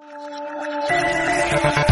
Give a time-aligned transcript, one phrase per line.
[0.00, 1.87] よし!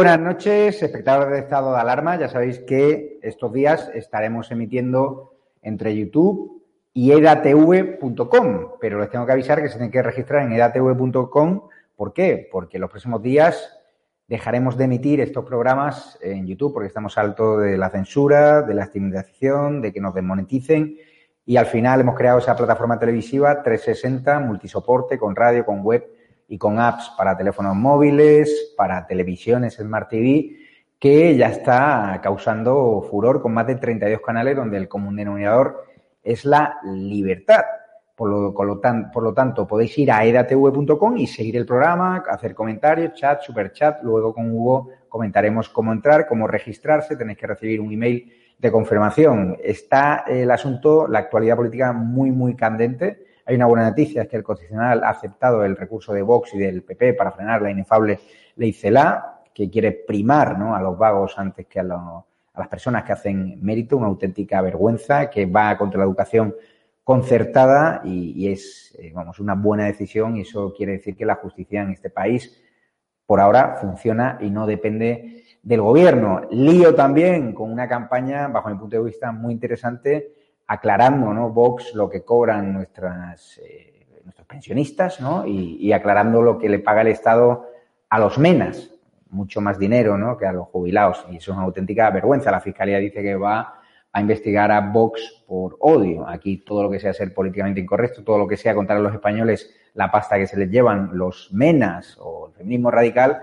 [0.00, 2.18] Buenas noches, espectadores de estado de alarma.
[2.18, 6.62] Ya sabéis que estos días estaremos emitiendo entre YouTube
[6.94, 11.68] y edatv.com, pero les tengo que avisar que se tienen que registrar en edatv.com.
[11.96, 12.48] ¿Por qué?
[12.50, 13.78] Porque los próximos días
[14.26, 18.84] dejaremos de emitir estos programas en YouTube porque estamos alto de la censura, de la
[18.84, 20.96] estigmatización, de que nos desmoneticen
[21.44, 26.19] y al final hemos creado esa plataforma televisiva 360, multisoporte, con radio, con web
[26.50, 30.56] y con apps para teléfonos móviles, para televisiones, Smart TV,
[30.98, 35.86] que ya está causando furor con más de 32 canales donde el común denominador
[36.24, 37.62] es la libertad.
[38.16, 43.14] Por lo, por lo tanto, podéis ir a edatv.com y seguir el programa, hacer comentarios,
[43.14, 44.02] chat, super chat.
[44.02, 47.16] Luego con Hugo comentaremos cómo entrar, cómo registrarse.
[47.16, 49.56] Tenéis que recibir un email de confirmación.
[49.62, 54.36] Está el asunto, la actualidad política muy, muy candente hay una buena noticia, es que
[54.36, 58.20] el Constitucional ha aceptado el recurso de Vox y del PP para frenar la inefable
[58.54, 60.76] ley CELA, que quiere primar ¿no?
[60.76, 65.46] a los vagos antes que a, las personas que hacen mérito, una auténtica vergüenza que
[65.46, 66.54] va contra la educación
[67.02, 71.82] concertada y, es, eh, vamos, una buena decisión y eso quiere decir que la justicia
[71.82, 72.56] en este país
[73.26, 76.42] por ahora funciona y no depende del gobierno.
[76.52, 80.39] Lío también con una campaña, bajo mi punto de vista, muy interesante
[80.70, 81.50] aclarando, ¿no?
[81.50, 85.44] Vox lo que cobran nuestras, eh, nuestros pensionistas, ¿no?
[85.44, 87.66] Y, aclarando lo que le paga el Estado
[88.08, 88.88] a los menas,
[89.30, 90.36] mucho más dinero, ¿no?
[90.36, 91.26] Que a los jubilados.
[91.28, 92.52] Y eso es una auténtica vergüenza.
[92.52, 93.80] La Fiscalía dice que va
[94.12, 96.28] a investigar a Vox por odio.
[96.28, 99.12] Aquí todo lo que sea ser políticamente incorrecto, todo lo que sea contar a los
[99.12, 103.40] españoles la pasta que se les llevan los menas o el feminismo radical,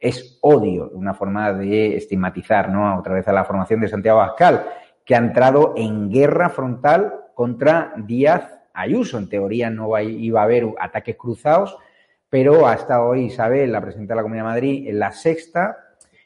[0.00, 2.98] es odio, una forma de estigmatizar, ¿no?
[2.98, 4.64] Otra vez a la formación de Santiago Abascal
[5.04, 9.18] que ha entrado en guerra frontal contra Díaz Ayuso.
[9.18, 11.76] En teoría no iba a haber ataques cruzados,
[12.28, 15.76] pero hasta hoy Isabel, la presidenta de la Comunidad de Madrid, en la sexta.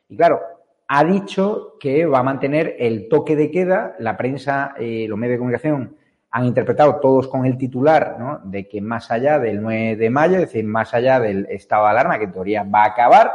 [0.09, 0.41] Y claro,
[0.89, 3.97] ha dicho que va a mantener el toque de queda.
[3.99, 5.97] La prensa, eh, los medios de comunicación
[6.31, 8.41] han interpretado todos con el titular ¿no?
[8.45, 11.91] de que más allá del 9 de mayo, es decir, más allá del estado de
[11.91, 13.33] alarma, que en teoría va a acabar,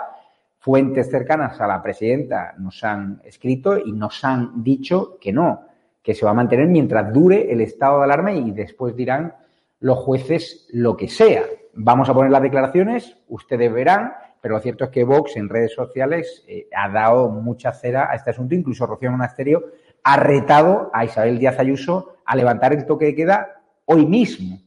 [0.61, 5.65] fuentes cercanas a la presidenta nos han escrito y nos han dicho que no,
[6.03, 9.33] que se va a mantener mientras dure el estado de alarma y después dirán
[9.79, 11.41] los jueces lo que sea.
[11.73, 15.73] Vamos a poner las declaraciones, ustedes verán, pero lo cierto es que Vox en redes
[15.73, 19.63] sociales eh, ha dado mucha cera a este asunto, incluso Rocío Monasterio
[20.03, 24.59] ha retado a Isabel Díaz Ayuso a levantar el toque de queda hoy mismo,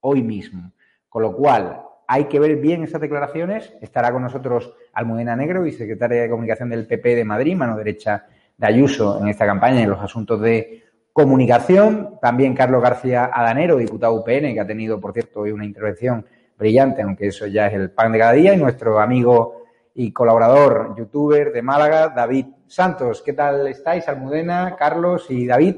[0.00, 0.72] hoy mismo.
[1.08, 3.72] Con lo cual, hay que ver bien esas declaraciones.
[3.82, 8.26] Estará con nosotros Almudena Negro, vicesecretaria de Comunicación del PP de Madrid, mano derecha
[8.56, 10.82] de Ayuso en esta campaña en los asuntos de
[11.12, 12.18] comunicación.
[12.20, 16.26] También Carlos García Adanero, diputado UPN, que ha tenido, por cierto, hoy una intervención
[16.58, 18.52] brillante, aunque eso ya es el pan de cada día.
[18.52, 19.62] Y nuestro amigo
[19.94, 23.22] y colaborador, youtuber de Málaga, David Santos.
[23.22, 25.76] ¿Qué tal estáis, Almudena, Carlos y David?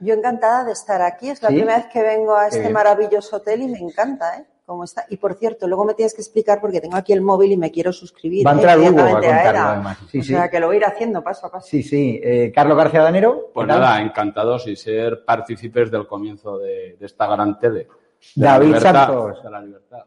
[0.00, 1.30] Yo encantada de estar aquí.
[1.30, 4.44] Es la primera vez que vengo a este maravilloso hotel y me encanta, ¿eh?
[4.84, 5.04] Está.
[5.08, 7.70] Y por cierto, luego me tienes que explicar porque tengo aquí el móvil y me
[7.70, 8.46] quiero suscribir.
[8.46, 9.98] Va a entrar Hugo a contarlo, además.
[10.10, 11.66] Sí, o sea, que lo voy a ir haciendo paso a paso.
[11.68, 12.20] Sí, sí.
[12.22, 13.50] Eh, Carlos García Danero.
[13.52, 17.88] Pues nada, encantados y ser partícipes del comienzo de, esta gran tele.
[18.34, 19.38] David Santos.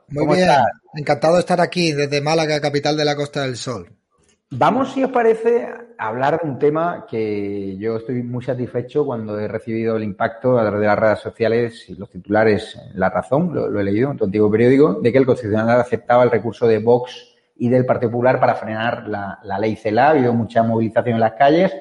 [0.10, 0.50] Muy bien,
[0.94, 3.89] encantado de estar aquí desde Málaga, capital de la Costa del Sol.
[4.55, 5.67] Vamos, si os parece,
[5.97, 10.59] a hablar de un tema que yo estoy muy satisfecho cuando he recibido el impacto
[10.59, 14.17] a través de las redes sociales y los titulares La Razón, lo, he leído en
[14.17, 18.11] tu antiguo periódico, de que el Constitucional aceptaba el recurso de Vox y del Partido
[18.11, 20.05] Popular para frenar la, ley CELA.
[20.05, 21.75] Ha habido mucha movilización en las calles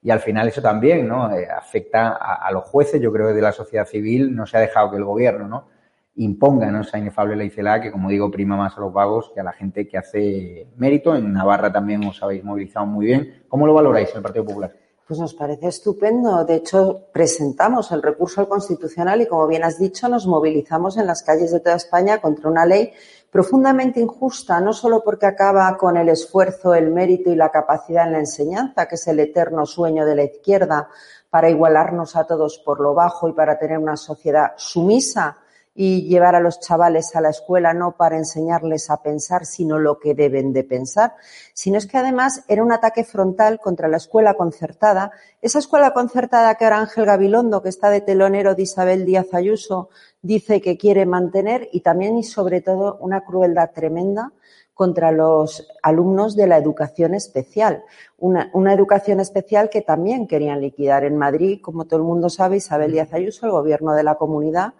[0.00, 1.34] y al final eso también ¿no?
[1.34, 3.00] Eh, afecta a, a, los jueces.
[3.00, 5.68] Yo creo que de la sociedad civil no se ha dejado que el gobierno ¿no?
[6.16, 9.44] Impongan esa inefable ley CELA que, como digo, prima más a los vagos que a
[9.44, 11.14] la gente que hace mérito.
[11.14, 13.44] En Navarra también os habéis movilizado muy bien.
[13.48, 14.72] ¿Cómo lo valoráis en el Partido Popular?
[15.06, 16.44] Pues nos parece estupendo.
[16.44, 21.06] De hecho, presentamos el recurso al Constitucional y, como bien has dicho, nos movilizamos en
[21.06, 22.92] las calles de toda España contra una ley
[23.30, 28.12] profundamente injusta, no solo porque acaba con el esfuerzo, el mérito y la capacidad en
[28.12, 30.88] la enseñanza, que es el eterno sueño de la izquierda,
[31.30, 35.38] para igualarnos a todos por lo bajo y para tener una sociedad sumisa
[35.74, 39.98] y llevar a los chavales a la escuela no para enseñarles a pensar, sino lo
[39.98, 41.14] que deben de pensar,
[41.54, 46.54] sino es que además era un ataque frontal contra la escuela concertada, esa escuela concertada
[46.56, 49.88] que ahora Ángel Gabilondo, que está de telonero de Isabel Díaz Ayuso,
[50.20, 54.32] dice que quiere mantener y también y sobre todo una crueldad tremenda
[54.74, 57.84] contra los alumnos de la educación especial.
[58.18, 62.56] Una, una, educación especial que también querían liquidar en Madrid, como todo el mundo sabe,
[62.56, 64.72] Isabel Díaz Ayuso, el gobierno de la comunidad,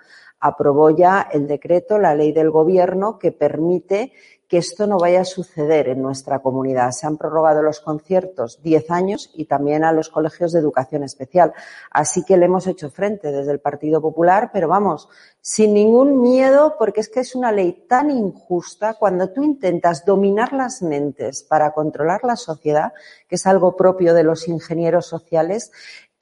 [0.42, 4.12] aprobó ya el decreto, la ley del gobierno que permite
[4.52, 6.90] que esto no vaya a suceder en nuestra comunidad.
[6.90, 11.54] Se han prorrogado los conciertos 10 años y también a los colegios de educación especial.
[11.90, 15.08] Así que le hemos hecho frente desde el Partido Popular, pero vamos,
[15.40, 20.52] sin ningún miedo, porque es que es una ley tan injusta cuando tú intentas dominar
[20.52, 22.92] las mentes para controlar la sociedad,
[23.28, 25.72] que es algo propio de los ingenieros sociales,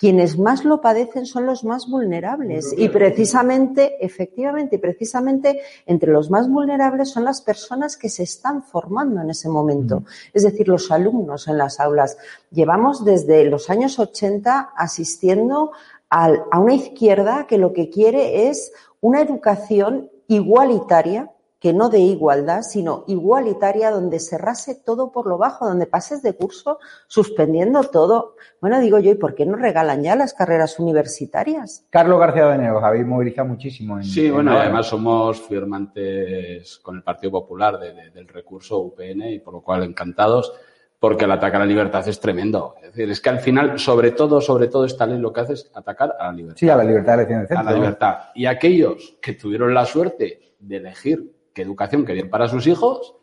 [0.00, 2.75] quienes más lo padecen son los más vulnerables.
[2.75, 8.62] Y precisamente, efectivamente, y precisamente entre los más vulnerables son las personas que se están
[8.62, 10.05] formando en ese momento.
[10.32, 12.17] Es decir, los alumnos en las aulas.
[12.50, 15.73] Llevamos desde los años 80 asistiendo
[16.08, 18.73] a una izquierda que lo que quiere es
[19.03, 21.31] una educación igualitaria
[21.61, 26.23] que no de igualdad, sino igualitaria, donde se rase todo por lo bajo, donde pases
[26.23, 28.35] de curso suspendiendo todo.
[28.62, 31.85] Bueno, digo yo, ¿y por qué no regalan ya las carreras universitarias?
[31.91, 33.99] Carlos García de Negros, habéis movilizado muchísimo.
[33.99, 39.53] En, sí, bueno, además somos firmantes con el Partido Popular del recurso UPN y por
[39.53, 40.53] lo cual encantados
[40.99, 42.75] porque el ataque a la libertad es tremendo.
[42.83, 45.55] Es decir, es que al final, sobre todo, sobre todo, esta ley lo que hace
[45.55, 46.59] es atacar a la libertad.
[46.59, 47.59] Sí, a la libertad de elección.
[47.59, 48.19] A la libertad.
[48.35, 53.14] Y aquellos que tuvieron la suerte de elegir qué educación querían para sus hijos,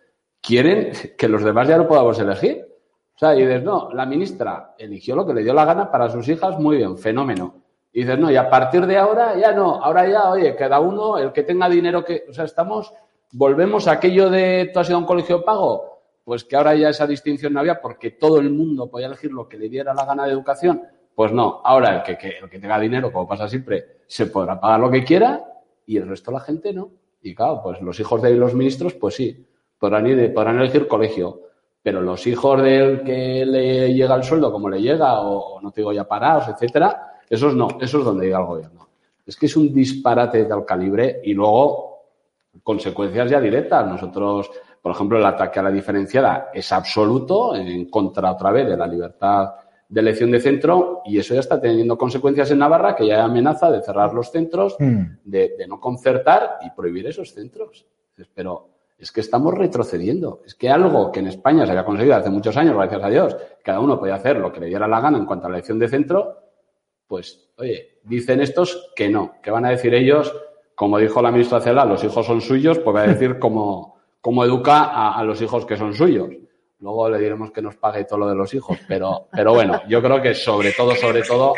[0.41, 2.65] quieren que los demás ya no podamos elegir.
[3.15, 6.09] O sea, y dices, no, la ministra eligió lo que le dio la gana para
[6.09, 7.55] sus hijas, muy bien, fenómeno.
[7.91, 11.17] Y dices, no, y a partir de ahora ya no, ahora ya, oye, cada uno,
[11.17, 12.93] el que tenga dinero que, o sea, estamos,
[13.31, 16.89] volvemos a aquello de, tú has ido a un colegio pago, pues que ahora ya
[16.89, 20.05] esa distinción no había porque todo el mundo podía elegir lo que le diera la
[20.05, 20.83] gana de educación.
[21.15, 24.59] Pues no, ahora el que, que el que tenga dinero, como pasa siempre, se podrá
[24.59, 25.43] pagar lo que quiera
[25.87, 26.91] y el resto de la gente no.
[27.27, 29.45] Y claro, pues los hijos de los ministros, pues sí,
[29.77, 31.41] podrán, ir, podrán elegir colegio.
[31.83, 35.81] Pero los hijos del que le llega el sueldo como le llega, o, no te
[35.81, 38.87] digo ya parados, etcétera, esos no, eso es donde llega el gobierno.
[39.25, 42.03] Es que es un disparate de tal calibre y luego
[42.63, 43.85] consecuencias ya directas.
[43.85, 44.49] Nosotros,
[44.81, 48.87] por ejemplo, el ataque a la diferenciada es absoluto, en contra otra vez de la
[48.87, 49.53] libertad
[49.89, 53.21] de elección de centro y eso ya está teniendo consecuencias en Navarra que ya hay
[53.21, 55.03] amenaza de cerrar los centros, hmm.
[55.23, 57.85] de, no concertar y prohibir esos centros.
[58.33, 60.41] Pero es que estamos retrocediendo.
[60.45, 63.37] Es que algo que en España se había conseguido hace muchos años, gracias a Dios,
[63.63, 65.79] cada uno podía hacer lo que le diera la gana en cuanto a la elección
[65.79, 66.43] de centro,
[67.07, 70.35] pues, oye, dicen estos que no, que van a decir ellos,
[70.75, 74.43] como dijo la ministra Cela, los hijos son suyos, pues va a decir cómo, cómo
[74.43, 76.29] educa a los hijos que son suyos.
[76.79, 80.01] Luego le diremos que nos pague todo lo de los hijos, pero, pero bueno, yo
[80.01, 81.53] creo que sobre todo, sobre todo,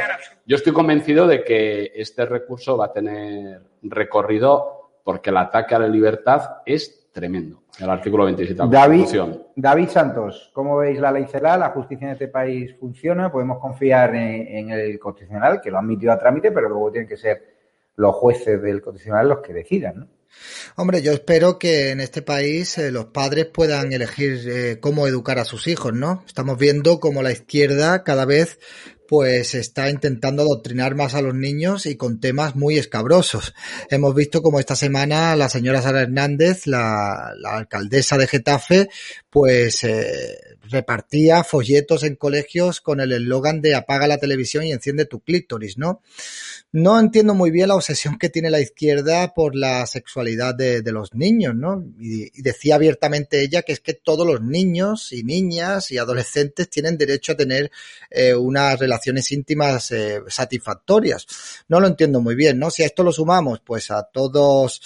[0.46, 5.80] yo estoy convencido de que este recurso va a tener recorrido porque el ataque a
[5.80, 7.64] la libertad es tremendo.
[7.80, 9.06] El artículo 27 de la David,
[9.56, 11.58] David Santos, ¿cómo veis la ley CELA?
[11.58, 13.30] ¿La justicia en este país funciona?
[13.32, 17.10] ¿Podemos confiar en, en el Constitucional, que lo ha admitido a trámite, pero luego tienen
[17.10, 17.44] que ser
[17.98, 20.08] los jueces del Constitucional los que decidan, ¿no?
[20.76, 25.40] Hombre, yo espero que en este país eh, los padres puedan elegir eh, cómo educar
[25.40, 26.24] a sus hijos, ¿no?
[26.28, 28.60] Estamos viendo cómo la izquierda cada vez
[29.10, 33.56] pues está intentando adoctrinar más a los niños y con temas muy escabrosos.
[33.90, 38.90] Hemos visto como esta semana la señora Sara Hernández, la, alcaldesa de Getafe,
[39.32, 40.38] pues eh,
[40.70, 45.80] repartía folletos en colegios con el eslogan de apaga la televisión y enciende tu clítoris,
[45.80, 46.04] ¿no?
[46.72, 51.16] No entiendo muy bien la obsesión que tiene la izquierda por la sexualidad de, los
[51.16, 51.84] niños, ¿no?
[52.00, 56.96] Y, decía abiertamente ella que es que todos los niños y niñas y adolescentes tienen
[56.96, 57.72] derecho a tener
[58.12, 61.26] eh, unas relaciones íntimas eh, satisfactorias.
[61.70, 62.70] No lo entiendo muy bien, ¿no?
[62.70, 64.80] Si a esto lo sumamos, pues a todos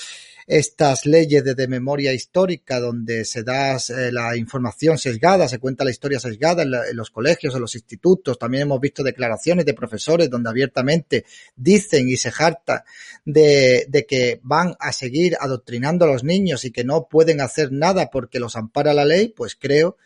[0.47, 5.91] estas leyes de, memoria histórica donde se da eh, la información sesgada, se cuenta la
[5.91, 8.37] historia sesgada en, los colegios, en los institutos.
[8.37, 12.83] También hemos visto declaraciones de profesores donde abiertamente dicen y se jarta
[13.25, 17.71] de, de que van a seguir adoctrinando a los niños y que no pueden hacer
[17.71, 19.97] nada porque los ampara la ley, pues creo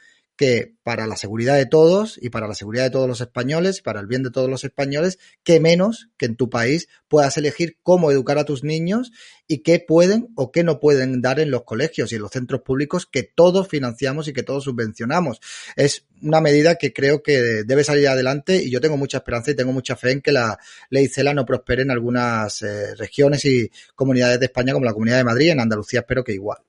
[0.84, 4.00] para la seguridad de todos y para la seguridad de todos los españoles y para
[4.00, 8.12] el bien de todos los españoles, que menos que en tu país puedas elegir cómo
[8.12, 9.12] educar a tus niños
[9.48, 12.62] y qué pueden o qué no pueden dar en los colegios y en los centros
[12.62, 15.40] públicos que todos financiamos y que todos subvencionamos.
[15.76, 19.56] Es una medida que creo que debe salir adelante y yo tengo mucha esperanza y
[19.56, 20.58] tengo mucha fe en que la
[20.90, 25.18] ley CELA no prospere en algunas eh, regiones y comunidades de España como la Comunidad
[25.18, 26.60] de Madrid, en Andalucía espero que igual.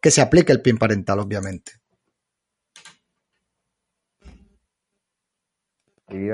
[0.00, 1.83] Que se aplique el PIN parental, obviamente.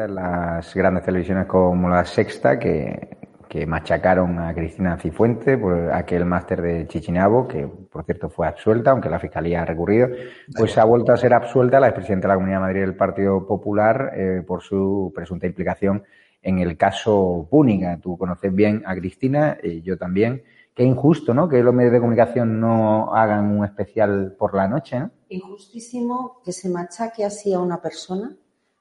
[0.08, 3.16] Las grandes televisiones como la Sexta, que,
[3.48, 8.92] que machacaron a Cristina Cifuente por aquel máster de Chichinabo, que por cierto fue absuelta,
[8.92, 10.08] aunque la Fiscalía ha recurrido,
[10.56, 13.46] pues ha vuelto a ser absuelta la expresidenta de la Comunidad de Madrid del Partido
[13.46, 16.04] Popular eh, por su presunta implicación
[16.42, 17.98] en el caso Púnica.
[18.00, 20.42] Tú conoces bien a Cristina, y yo también.
[20.72, 21.48] Qué injusto, ¿no?
[21.48, 25.10] Que los medios de comunicación no hagan un especial por la noche, ¿no?
[25.28, 28.36] Injustísimo que se machaque así a una persona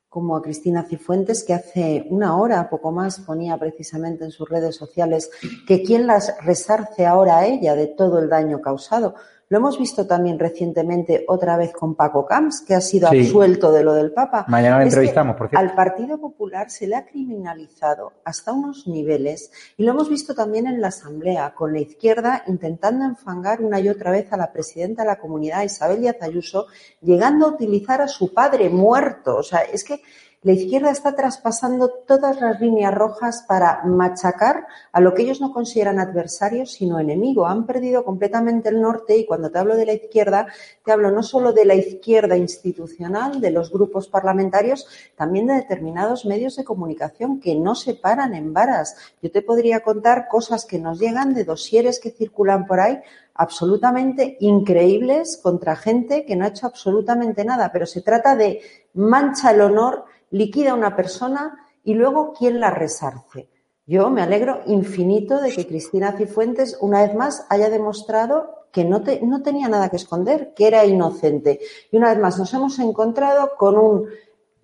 [0.10, 4.76] como a Cristina Cifuentes, que hace una hora, poco más, ponía precisamente en sus redes
[4.76, 5.30] sociales
[5.68, 9.14] que quién las resarce ahora a ella de todo el daño causado.
[9.52, 13.84] Lo hemos visto también recientemente otra vez con Paco Camps, que ha sido absuelto de
[13.84, 14.46] lo del Papa.
[14.48, 15.68] Mañana lo entrevistamos, por cierto.
[15.68, 20.68] Al Partido Popular se le ha criminalizado hasta unos niveles y lo hemos visto también
[20.68, 25.02] en la Asamblea, con la izquierda intentando enfangar una y otra vez a la presidenta
[25.02, 26.68] de la comunidad, Isabel Díaz Ayuso,
[27.02, 29.38] llegando a utilizar a su padre muerto.
[29.38, 30.04] O sea, es que
[30.42, 35.52] la izquierda está traspasando todas las líneas rojas para machacar a lo que ellos no
[35.52, 37.46] consideran adversarios, sino enemigo.
[37.46, 40.48] Han perdido completamente el norte y cuando te hablo de la izquierda,
[40.86, 46.24] te hablo no solo de la izquierda institucional, de los grupos parlamentarios, también de determinados
[46.26, 48.96] medios de comunicación que no se paran en varas.
[49.22, 52.98] Yo te podría contar cosas que nos llegan de dosieres que circulan por ahí
[53.34, 58.62] absolutamente increíbles contra gente que no ha hecho absolutamente nada, pero se trata de
[58.94, 63.50] mancha el honor liquida a una persona y luego quién la resarce.
[63.86, 69.02] Yo me alegro infinito de que Cristina Cifuentes una vez más haya demostrado que no,
[69.24, 71.60] no tenía nada que esconder, que era inocente.
[71.92, 74.06] Y una vez más nos hemos encontrado con un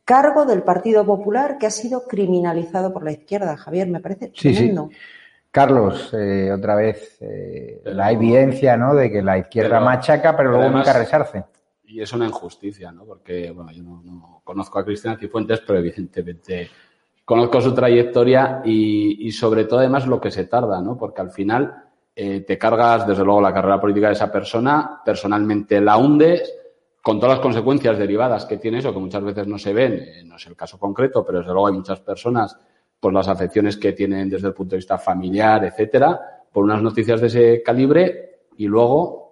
[0.03, 3.57] cargo del Partido Popular que ha sido criminalizado por la izquierda.
[3.57, 4.89] Javier, me parece tremendo.
[5.49, 8.93] Carlos, eh, otra vez eh, la evidencia ¿no?
[8.93, 11.45] de que la izquierda machaca, pero, luego nunca resarce
[11.87, 13.05] y es una injusticia, ¿no?
[13.05, 16.69] Porque, bueno, yo no, conozco a Cristina Cifuentes, pero evidentemente
[17.23, 20.97] conozco su trayectoria y, sobre todo además lo que se tarda, ¿no?
[20.97, 21.83] Porque al final
[22.15, 26.53] eh, te cargas, desde luego, la carrera política de esa persona, personalmente la hundes,
[27.01, 30.23] con todas las consecuencias derivadas que tiene eso, que muchas veces no se ven, eh,
[30.23, 32.57] no es el caso concreto, pero desde luego hay muchas personas,
[32.99, 36.19] por las afecciones que tienen desde el punto de vista familiar, etcétera,
[36.51, 39.25] por unas noticias de ese calibre, y luego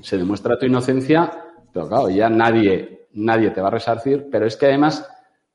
[0.00, 1.45] se demuestra tu inocencia
[1.76, 5.06] pero claro, ya nadie, nadie te va a resarcir, pero es que además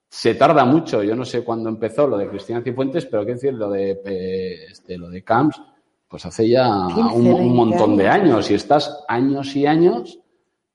[0.07, 1.01] se tarda mucho.
[1.01, 4.65] Yo no sé cuándo empezó lo de Cristina Cifuentes, pero qué decir, lo de, eh,
[4.69, 5.59] este, lo de Camps,
[6.07, 10.19] pues hace ya un, montón de años y estás años y años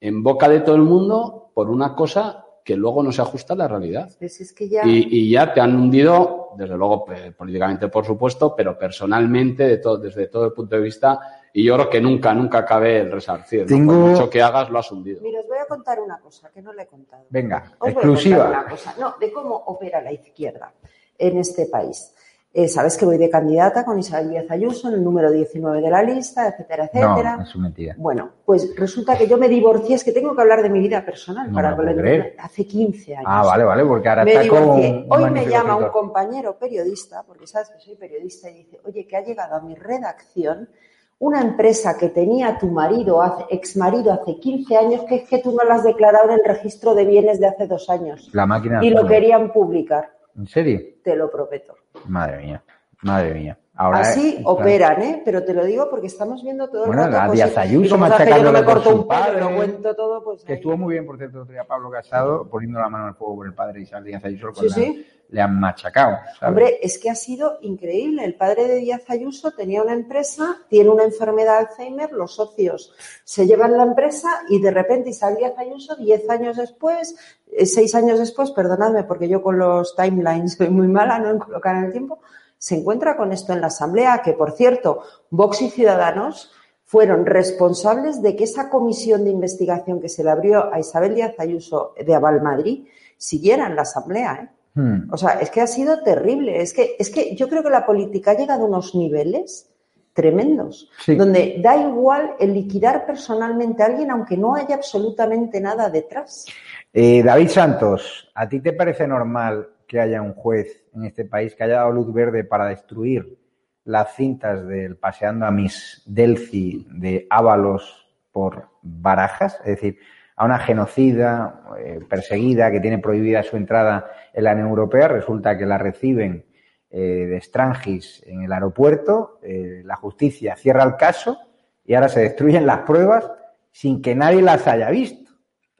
[0.01, 3.57] en boca de todo el mundo por una cosa que luego no se ajusta a
[3.57, 4.11] la realidad.
[4.19, 4.83] Pues que ya...
[4.85, 7.07] Y, ya te han hundido, desde luego
[7.39, 11.21] políticamente por supuesto, pero personalmente de todo, desde todo el punto de vista
[11.53, 13.67] y yo creo que nunca, nunca cabe el resarcir.
[13.67, 13.93] Tengo...
[13.93, 15.23] Por mucho que hagas, lo has hundido.
[15.23, 17.25] Mira, os voy a contar una cosa que no le he contado.
[17.31, 18.49] Venga, exclusiva.
[18.49, 18.95] una cosa.
[18.99, 20.75] No, de cómo opera la izquierda
[21.17, 22.13] en este país.
[22.59, 25.91] Eh, Sabes que voy de candidata con Isabel Díaz Ayuso en el número 19 de
[25.91, 27.37] la lista, etcétera, etcétera.
[27.37, 27.95] No, es mentira.
[27.99, 31.05] Bueno, pues resulta que yo me divorcié, es que tengo que hablar de mi vida
[31.05, 33.27] personal para hablar hace 15 años.
[33.29, 37.69] Ah, vale, vale, porque ahora está con Hoy me llama un compañero periodista, porque sabes
[37.69, 40.71] que soy periodista, y dice, oye, que ha llegado a mi redacción
[41.19, 43.21] una empresa que tenía tu marido,
[43.51, 46.45] ex marido hace 15 años, que es que tú no la has declarado en el
[46.47, 48.31] registro de bienes de hace dos años.
[48.33, 48.83] La máquina.
[48.83, 50.16] Y lo querían publicar.
[50.37, 50.81] ¿En serio?
[51.03, 51.77] Te lo prometo.
[52.09, 52.65] Madre mía,
[53.03, 53.59] madre mía.
[53.77, 55.23] Así operan, ¿eh?
[55.25, 57.27] Pero te lo digo porque estamos viendo todo el bueno, rato.
[57.27, 60.45] la Díaz Ayuso machacando no corto un padre, lo cuento todo, pues...
[60.45, 63.37] Que estuvo muy bien, por cierto, otro día Pablo Casado poniendo la mano al fuego
[63.37, 64.53] por el padre Isabel Díaz Ayuso.
[64.55, 66.19] Sí, sí le han machacado.
[66.43, 68.25] Hombre, es que ha sido increíble.
[68.25, 72.95] El padre de Díaz Ayuso tenía una empresa, tiene una enfermedad de Alzheimer, los socios
[73.25, 77.17] se llevan la empresa y de repente Isabel Díaz Ayuso, diez años después,
[77.51, 81.39] eh, seis años después, perdonadme porque yo con los timelines soy muy mala, no en
[81.39, 82.21] colocar el tiempo,
[82.59, 86.53] se encuentra con esto en la Asamblea, que por cierto, Vox y Ciudadanos
[86.85, 91.35] fueron responsables de que esa comisión de investigación que se le abrió a Isabel Díaz
[91.39, 92.87] Ayuso de Aval Madrid
[93.17, 94.35] siguiera en la Asamblea.
[94.43, 94.57] ¿eh?
[94.75, 95.13] Hmm.
[95.13, 96.63] O sea, es que ha sido terrible.
[96.63, 99.69] Es que, es que yo creo que la política ha llegado a unos niveles
[100.13, 106.47] tremendos, donde da igual el liquidar personalmente a alguien aunque no haya absolutamente nada detrás.
[106.91, 111.55] Eh, David Santos, ¿a ti te parece normal que haya un juez en este país
[111.55, 113.39] que haya dado luz verde para destruir
[113.85, 119.61] las cintas del Paseando a Miss Delphi de Ábalos por Barajas?
[119.61, 119.99] Es decir,
[120.37, 125.57] a una genocida eh, perseguida que tiene prohibida su entrada en la Unión Europea, resulta
[125.57, 126.45] que la reciben
[126.91, 131.39] eh, de Strangis en el aeropuerto, eh, la justicia cierra el caso
[131.85, 133.31] y ahora se destruyen las pruebas
[133.73, 135.33] sin que nadie las haya visto.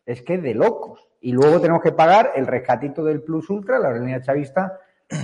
[0.05, 1.06] Es que es de locos.
[1.27, 4.79] Y luego tenemos que pagar el rescatito del Plus Ultra, la aerolínea chavista,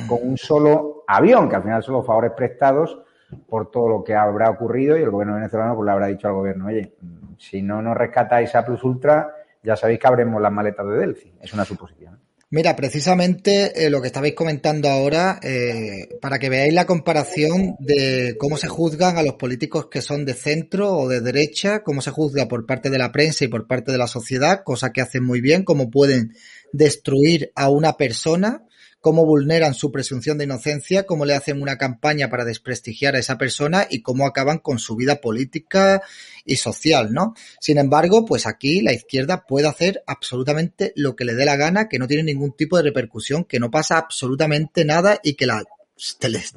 [0.08, 3.00] con un solo avión, que al final son los favores prestados
[3.48, 6.34] por todo lo que habrá ocurrido y el gobierno venezolano pues le habrá dicho al
[6.34, 6.96] gobierno, oye,
[7.38, 9.32] si no nos rescatáis a Plus Ultra,
[9.62, 11.34] ya sabéis que abremos las maletas de Delphi.
[11.40, 12.18] Es una suposición.
[12.54, 18.36] Mira, precisamente eh, lo que estabais comentando ahora, eh, para que veáis la comparación de
[18.38, 22.10] cómo se juzgan a los políticos que son de centro o de derecha, cómo se
[22.10, 25.24] juzga por parte de la prensa y por parte de la sociedad, cosa que hacen
[25.24, 26.34] muy bien, cómo pueden
[26.74, 28.66] destruir a una persona
[29.02, 33.36] cómo vulneran su presunción de inocencia, cómo le hacen una campaña para desprestigiar a esa
[33.36, 36.02] persona y cómo acaban con su vida política
[36.44, 37.34] y social, ¿no?
[37.60, 41.88] Sin embargo, pues aquí la izquierda puede hacer absolutamente lo que le dé la gana,
[41.88, 45.46] que no tiene ningún tipo de repercusión, que no pasa absolutamente nada y que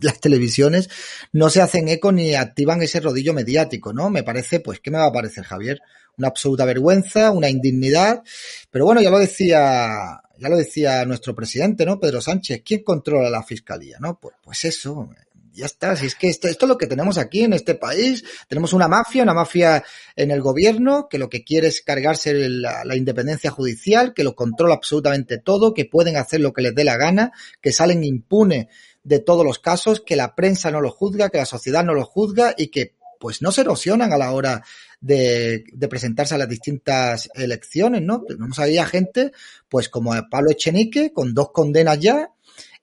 [0.02, 0.90] las televisiones
[1.32, 4.10] no se hacen eco ni activan ese rodillo mediático, ¿no?
[4.10, 5.82] Me parece, pues, ¿qué me va a parecer, Javier?
[6.18, 8.24] Una absoluta vergüenza, una indignidad,
[8.72, 12.00] pero bueno, ya lo decía ya lo decía nuestro presidente, ¿no?
[12.00, 13.98] Pedro Sánchez, ¿quién controla la fiscalía?
[14.00, 14.20] ¿No?
[14.20, 15.10] Pues, pues eso,
[15.54, 15.96] ya está.
[15.96, 18.24] Si es que esto, es lo que tenemos aquí en este país.
[18.48, 19.84] Tenemos una mafia, una mafia
[20.16, 24.36] en el gobierno que lo que quiere es cargarse la, la, independencia judicial, que lo
[24.36, 28.70] controla absolutamente todo, que pueden hacer lo que les dé la gana, que salen impune
[29.06, 32.04] de todos los casos, que la prensa no lo juzga, que la sociedad no lo
[32.04, 34.64] juzga y que pues no se erosionan a la hora
[35.00, 38.24] de, presentarse a las distintas elecciones, ¿no?
[38.24, 39.32] Tenemos ahí a gente,
[39.70, 42.32] pues como Pablo Echenique, con dos condenas ya,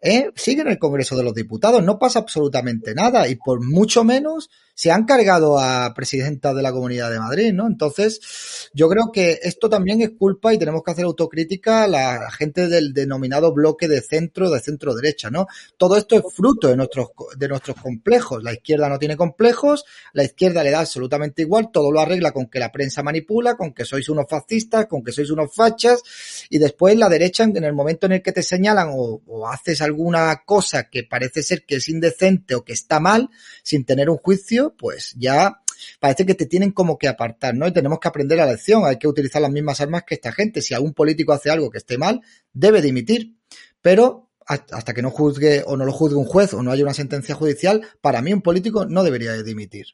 [0.02, 0.30] ¿eh?
[0.34, 4.50] sigue en el Congreso de los Diputados, no pasa absolutamente nada y por mucho menos
[4.74, 7.66] se han cargado a presidenta de la Comunidad de Madrid, ¿no?
[7.66, 12.30] Entonces, yo creo que esto también es culpa y tenemos que hacer autocrítica a la
[12.30, 15.46] gente del denominado bloque de centro, de centro derecha, ¿no?
[15.76, 18.42] Todo esto es fruto de nuestros, de nuestros complejos.
[18.42, 22.46] La izquierda no tiene complejos, la izquierda le da absolutamente igual, todo lo arregla con
[22.46, 26.02] que la prensa manipula, con que sois unos fascistas, con que sois unos fachas,
[26.48, 29.80] y después la derecha, en el momento en el que te señalan o, o haces
[29.92, 33.30] alguna cosa que parece ser que es indecente o que está mal,
[33.62, 35.62] sin tener un juicio, pues ya
[36.00, 37.66] parece que te tienen como que apartar, ¿no?
[37.66, 40.62] Y tenemos que aprender la lección, hay que utilizar las mismas armas que esta gente.
[40.62, 43.36] Si algún político hace algo que esté mal, debe dimitir.
[43.80, 46.94] Pero hasta que no juzgue o no lo juzgue un juez o no haya una
[46.94, 49.86] sentencia judicial, para mí un político no debería de dimitir.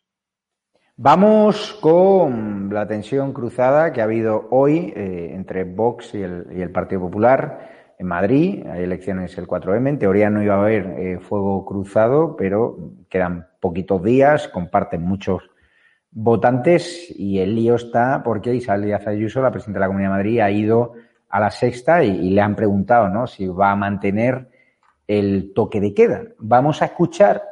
[0.97, 6.61] Vamos con la tensión cruzada que ha habido hoy eh, entre Vox y el, y
[6.61, 8.65] el Partido Popular en Madrid.
[8.67, 9.89] Hay elecciones el 4M.
[9.89, 12.77] En teoría no iba a haber eh, fuego cruzado, pero
[13.09, 15.51] quedan poquitos días, comparten muchos
[16.11, 20.17] votantes y el lío está porque Isabel Díaz Ayuso, la presidenta de la Comunidad de
[20.17, 20.93] Madrid, ha ido
[21.29, 23.27] a la sexta y, le han preguntado ¿no?
[23.27, 24.49] si va a mantener
[25.07, 26.23] el toque de queda.
[26.39, 27.43] Vamos a escuchar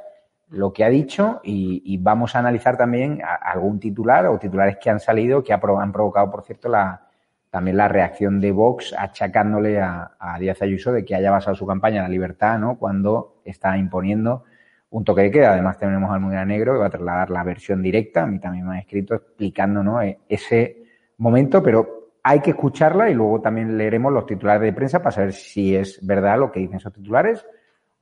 [0.48, 5.00] lo que ha dicho y, vamos a analizar también algún titular o titulares que han
[5.00, 5.61] salido que han
[5.92, 7.06] provocado, por cierto, la,
[7.50, 11.98] también la reacción de Vox achacándole a, Díaz Ayuso de que haya basado su campaña
[11.98, 12.76] en la libertad, ¿no?
[12.76, 14.44] Cuando está imponiendo
[14.90, 15.52] un toque de queda.
[15.52, 18.66] Además tenemos al Almudena Negro que va a trasladar la versión directa, a mí también
[18.66, 20.02] me ha escrito explicando ¿no?
[20.02, 20.85] E, ese
[21.18, 25.32] momento, pero hay que escucharla y luego también leeremos los titulares de prensa para saber
[25.32, 27.46] si es verdad lo que dicen esos titulares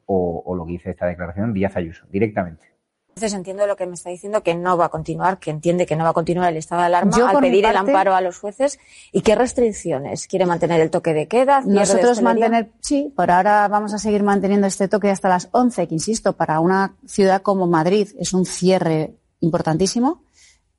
[0.06, 2.73] o, o lo que dice esta declaración Díaz Ayuso, directamente.
[3.16, 5.94] Entonces entiendo lo que me está diciendo, que no va a continuar, que entiende que
[5.94, 8.80] no va a continuar el estado de alarma al pedir el amparo a los jueces.
[9.12, 10.26] ¿Y qué restricciones?
[10.26, 11.62] ¿Quiere mantener el toque de queda?
[11.64, 15.94] Nosotros mantener, sí, por ahora vamos a seguir manteniendo este toque hasta las 11, que
[15.94, 20.24] insisto, para una ciudad como Madrid es un cierre importantísimo,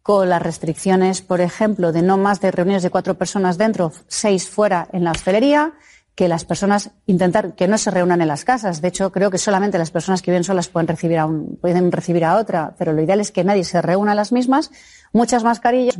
[0.01, 4.49] con las restricciones, por ejemplo, de no más de reuniones de cuatro personas dentro, seis
[4.49, 5.73] fuera en la hostelería,
[6.15, 8.81] que las personas intentar que no se reúnan en las casas.
[8.81, 11.91] De hecho, creo que solamente las personas que viven solas pueden recibir a un, pueden
[11.91, 14.71] recibir a otra, pero lo ideal es que nadie se reúna a las mismas.
[15.11, 15.97] Muchas mascarillas.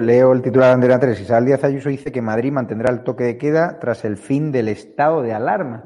[0.00, 1.20] Leo el titular de Andrea 3.
[1.20, 4.68] Isabel Díaz Ayuso dice que Madrid mantendrá el toque de queda tras el fin del
[4.68, 5.84] estado de alarma.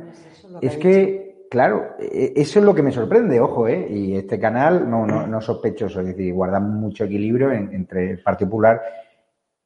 [0.62, 3.88] Es, que, claro, e, eso es lo que me sorprende, ojo, ¿eh?
[3.90, 8.50] Y este canal no, no, no sospechoso, es decir, guarda mucho equilibrio entre el Partido
[8.50, 8.80] Popular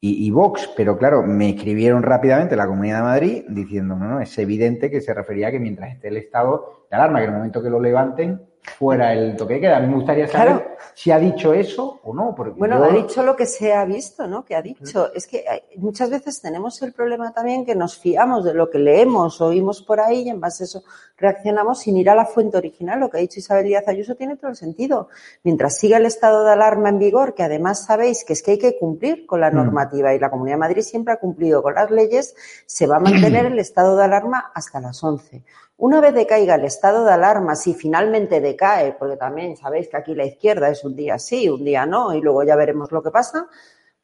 [0.04, 4.36] y, Vox, pero claro, me escribieron rápidamente la Comunidad de Madrid diciendo, no, no, es
[4.36, 7.36] evidente que se refería a que mientras esté el estado de alarma, que en el
[7.36, 9.76] momento que lo levanten, fuera el toque de queda.
[9.76, 12.34] A mí me gustaría saber si ha dicho eso o no.
[12.34, 14.44] Porque bueno, ha dicho lo que se ha visto, ¿no?
[14.44, 15.12] Que ha dicho.
[15.12, 15.44] Es que
[15.76, 19.82] muchas veces tenemos el problema también que nos fiamos de lo que leemos, o oímos
[19.82, 20.82] por ahí y en base a eso
[21.22, 23.00] reaccionamos sin ir a la fuente original.
[23.00, 25.08] Lo que ha dicho Isabel Díaz Ayuso tiene todo el sentido.
[25.44, 28.58] Mientras siga el estado de alarma en vigor, que además sabéis que es que hay
[28.58, 29.54] que cumplir con la mm.
[29.54, 32.34] normativa y la Comunidad de Madrid siempre ha cumplido con las leyes,
[32.66, 35.44] se va a mantener el estado de alarma hasta las 11.
[35.78, 40.14] Una vez decaiga el estado de alarma, si finalmente decae, porque también sabéis que aquí
[40.14, 43.10] la izquierda es un día sí, un día no, y luego ya veremos lo que
[43.10, 43.48] pasa,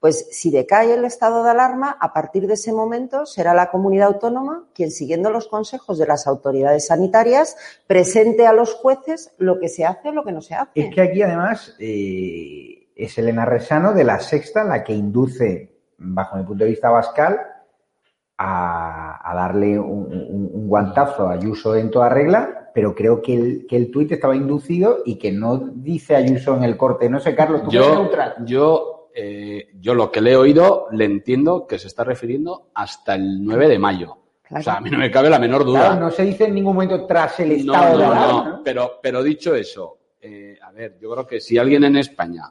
[0.01, 4.09] pues si decae el estado de alarma, a partir de ese momento será la comunidad
[4.09, 7.57] autónoma quien, siguiendo los consejos de las autoridades sanitarias,
[7.87, 10.71] presente a los jueces lo que se hace o lo que no se hace.
[10.75, 16.37] Es que aquí además eh, es Elena Resano de la Sexta la que induce, bajo
[16.37, 17.41] mi punto de vista bascal,
[18.39, 23.91] a, darle un, guantazo a Ayuso en toda regla, pero creo que el, que el
[23.91, 27.09] tuit estaba inducido y que no dice Ayuso en el corte.
[27.09, 28.35] No sé, Carlos, tú yo, neutral.
[28.45, 33.17] Yo, eh, yo lo que le he oído le entiendo que se está refiriendo hasta
[33.17, 34.17] el 9 de mayo.
[34.49, 35.97] O sea, a mí no me cabe la menor duda.
[35.97, 39.57] no se dice en ningún momento tras el estado no, no, no, Pero, pero dicho
[39.57, 42.45] eso, eh, a ver, yo creo que si alguien en España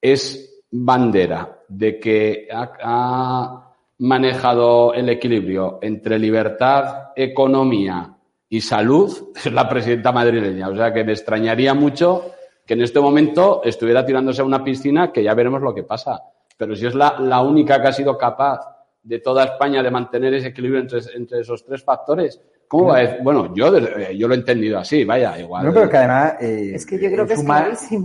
[0.00, 8.16] es bandera de que ha manejado el equilibrio entre libertad, economía
[8.48, 10.68] y salud es la presidenta madrileña.
[10.68, 12.30] O sea que me extrañaría mucho
[12.66, 16.22] que en este momento estuviera tirándose a una piscina que ya veremos lo que pasa.
[16.56, 18.60] Pero si es la, la única que ha sido capaz
[19.02, 23.16] de toda España de mantener ese equilibrio entre, entre esos tres factores, ¿Cómo va a
[23.22, 25.66] Bueno, yo, yo lo he entendido así, vaya, igual.
[25.66, 26.34] No, pero que además.
[26.40, 27.44] Eh, es que yo creo que es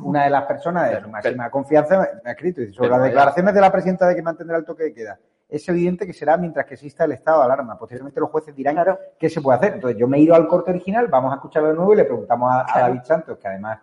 [0.03, 2.61] Una de las personas de su máxima confianza me ha escrito.
[2.73, 5.19] sobre las declaraciones de la presidenta de que mantendrá el toque de queda
[5.49, 7.77] es evidente que será mientras que exista el estado de alarma.
[7.77, 8.77] Posteriormente los jueces dirán
[9.17, 9.73] qué se puede hacer.
[9.73, 12.05] Entonces yo me he ido al corte original, vamos a escucharlo de nuevo y le
[12.05, 13.79] preguntamos a, David Santos, que además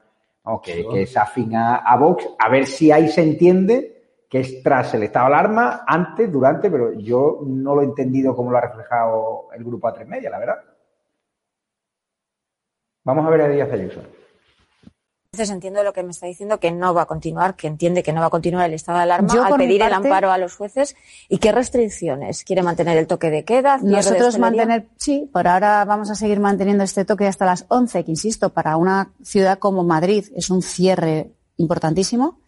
[0.62, 3.92] que, es afín a, Vox, a ver si ahí se entiende
[4.28, 8.34] que es tras el estado de alarma, antes, durante, pero yo no lo he entendido
[8.34, 10.56] como lo ha reflejado el grupo A3 Media, la verdad.
[13.04, 14.00] Vamos a ver a Díaz Ayuso
[15.38, 18.20] entiendo lo que me está diciendo que no va a continuar, que entiende que no
[18.20, 20.96] va a continuar el estado de alarma al pedir el amparo a los jueces.
[21.28, 22.44] ¿Y qué restricciones?
[22.44, 23.78] ¿Quiere mantener el toque de queda?
[23.82, 28.10] Nosotros mantener, sí, por ahora vamos a seguir manteniendo este toque hasta las 11, que
[28.10, 32.38] insisto, para una ciudad como Madrid es un cierre importantísimo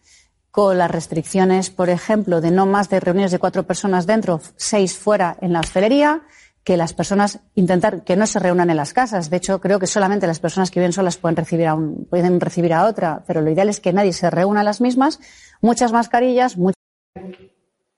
[0.51, 4.97] con las restricciones, por ejemplo, de no más de reuniones de cuatro personas dentro, seis
[4.97, 6.23] fuera en la hostelería,
[6.63, 9.29] que las personas intentar que no se reúnan en las casas.
[9.29, 12.39] De hecho, creo que solamente las personas que viven solas pueden recibir a un, pueden
[12.39, 15.19] recibir a otra, pero lo ideal es que nadie se reúna a las mismas.
[15.61, 16.75] Muchas mascarillas, muchas...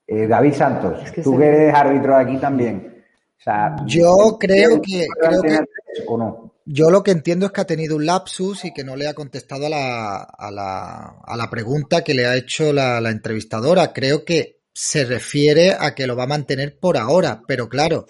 [0.08, 3.04] Eh, David Santos, tú que eres árbitro aquí también.
[3.86, 5.08] yo creo que,
[6.65, 9.13] Yo lo que entiendo es que ha tenido un lapsus y que no le ha
[9.13, 13.93] contestado a la, a la, a la pregunta que le ha hecho la entrevistadora.
[13.93, 18.07] Creo que se refiere a que lo va a mantener por ahora, pero claro,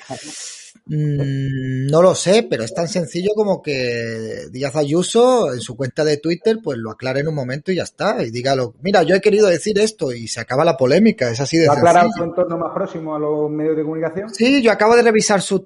[0.86, 6.04] Mm, no lo sé, pero es tan sencillo como que Díaz Ayuso en su cuenta
[6.04, 8.24] de Twitter pues lo aclare en un momento y ya está.
[8.24, 11.58] Y dígalo, mira, yo he querido decir esto y se acaba la polémica, es así
[11.58, 14.30] de ¿Ha aclarado su entorno más próximo a los medios de comunicación?
[14.34, 15.66] Sí, yo acabo de revisar su,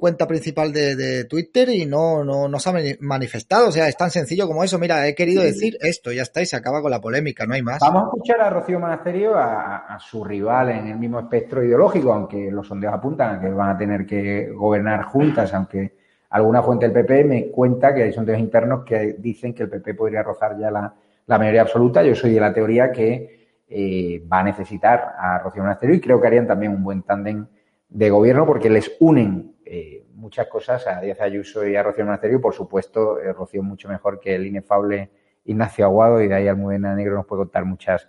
[0.00, 3.68] cuenta principal de, Twitter y no, no, no se ha manifestado.
[3.68, 4.78] O sea, es tan sencillo como eso.
[4.78, 7.62] Mira, he querido decir esto, ya está, y se acaba con la polémica, no hay
[7.62, 7.80] más.
[7.80, 12.12] Vamos a escuchar a Rocío Monasterio, a, a su rival en el mismo espectro ideológico,
[12.12, 15.94] aunque los sondeos apuntan a que van a tener que gobernar juntas, aunque
[16.30, 19.94] alguna fuente del PP me cuenta que hay sondeos internos que dicen que el PP
[19.94, 20.94] podría rozar ya la,
[21.26, 22.02] mayoría absoluta.
[22.02, 26.20] Yo soy de la teoría que eh, va a necesitar a Rocío Monasterio y creo
[26.20, 27.46] que harían también un buen tándem
[27.88, 32.40] de gobierno porque les unen eh, muchas cosas a Díaz Ayuso y a Rocío Monasterio
[32.40, 35.10] por supuesto, eh, Rocío mucho mejor que el inefable
[35.44, 38.08] Ignacio Aguado y de ahí Almudena Negro nos puede contar muchas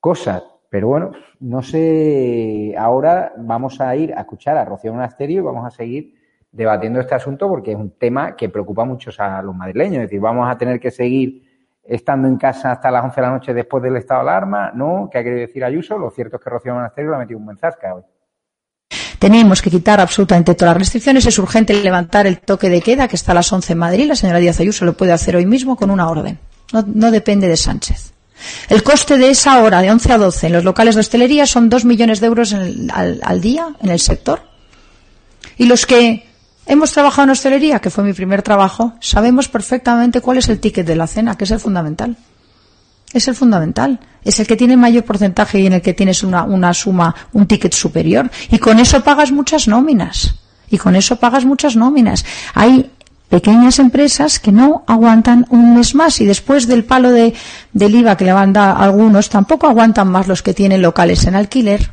[0.00, 0.42] cosas.
[0.70, 5.66] Pero bueno, no sé, ahora vamos a ir a escuchar a Rocío Monasterio y vamos
[5.66, 6.14] a seguir
[6.52, 9.96] debatiendo este asunto porque es un tema que preocupa mucho a los madrileños.
[9.96, 11.42] Es decir, vamos a tener que seguir
[11.82, 15.08] estando en casa hasta las 11 de la noche después del estado de alarma, ¿no?
[15.10, 15.98] ¿Qué ha querido decir Ayuso?
[15.98, 18.02] Lo cierto es que Rocío Monasterio le ha metido un mensaje hoy.
[19.18, 21.26] Tenemos que quitar absolutamente todas las restricciones.
[21.26, 24.06] Es urgente levantar el toque de queda que está a las 11 en Madrid.
[24.06, 26.38] La señora Díaz Ayuso lo puede hacer hoy mismo con una orden.
[26.72, 28.09] no depende de Sánchez.
[28.68, 31.68] El coste de esa hora, de 11 a 12, en los locales de hostelería son
[31.68, 34.42] 2 millones de euros al, día en el sector.
[35.56, 36.26] Y los que
[36.66, 40.86] hemos trabajado en hostelería, que fue mi primer trabajo, sabemos perfectamente cuál es el ticket
[40.86, 42.16] de la cena, que es el fundamental.
[43.12, 43.98] Es el fundamental.
[44.24, 47.46] Es el que tiene mayor porcentaje y en el que tienes una, una suma, un
[47.46, 48.30] ticket superior.
[48.50, 50.34] Y con eso pagas muchas nóminas.
[50.70, 52.24] Y con eso pagas muchas nóminas.
[52.54, 52.90] Hay
[53.30, 57.32] pequeñas empresas que no aguantan un mes más y después del palo de,
[57.72, 61.24] del IVA que le van a dar algunos, tampoco aguantan más los que tienen locales
[61.26, 61.92] en alquiler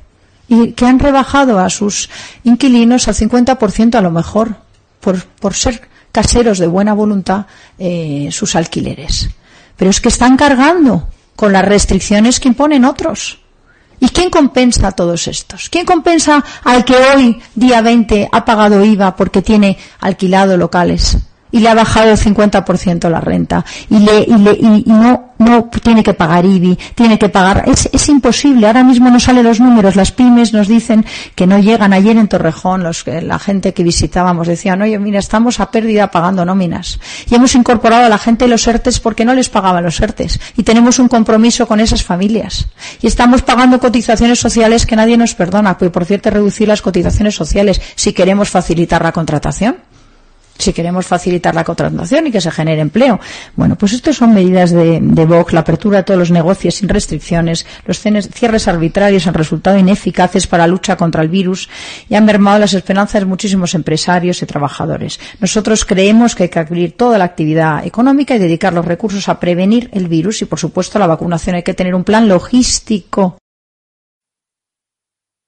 [0.50, 2.10] y que han rebajado a sus
[2.44, 4.56] inquilinos al 50% a lo mejor
[5.00, 7.46] por, por ser caseros de buena voluntad
[7.78, 9.30] eh, sus alquileres.
[9.78, 13.42] Pero es que están cargando con las restricciones que imponen otros.
[14.00, 15.70] ¿Y quién compensa a todos estos?
[15.70, 21.18] ¿Quién compensa al que hoy, día 20, ha pagado IVA porque tiene alquilado locales?
[21.52, 25.70] Y le ha bajado el 50% la renta y, le, y, le, y, no, no
[25.82, 27.64] tiene que pagar IBI, tiene que pagar.
[27.68, 28.68] Es, es imposible.
[28.68, 29.96] Ahora mismo no salen los números.
[29.96, 31.06] Las pymes nos dicen
[31.36, 31.94] que no llegan.
[31.94, 36.46] Ayer en Torrejón, los, la gente que visitábamos decían, oye, mira, estamos a pérdida pagando
[36.46, 37.00] nóminas.
[37.30, 40.40] Y hemos incorporado a la gente los ERTES porque no les pagaban los ERTES.
[40.58, 42.68] Y tenemos un compromiso con esas familias.
[43.02, 45.78] Y estamos pagando cotizaciones sociales que nadie nos perdona.
[45.78, 49.78] Pues, por cierto, reducir las cotizaciones sociales si queremos facilitar la contratación
[50.58, 53.20] si queremos facilitar la contratación y que se genere empleo.
[53.56, 57.66] Bueno, pues estas son medidas de, Vox, la apertura de todos los negocios sin restricciones,
[57.86, 61.70] los cierres arbitrarios han resultado ineficaces para la lucha contra el virus
[62.10, 65.20] y han mermado las esperanzas de muchísimos empresarios y trabajadores.
[65.40, 69.40] Nosotros creemos que hay que abrir toda la actividad económica y dedicar los recursos a
[69.40, 71.56] prevenir el virus y, por supuesto, la vacunación.
[71.56, 73.38] Hay que tener un plan logístico.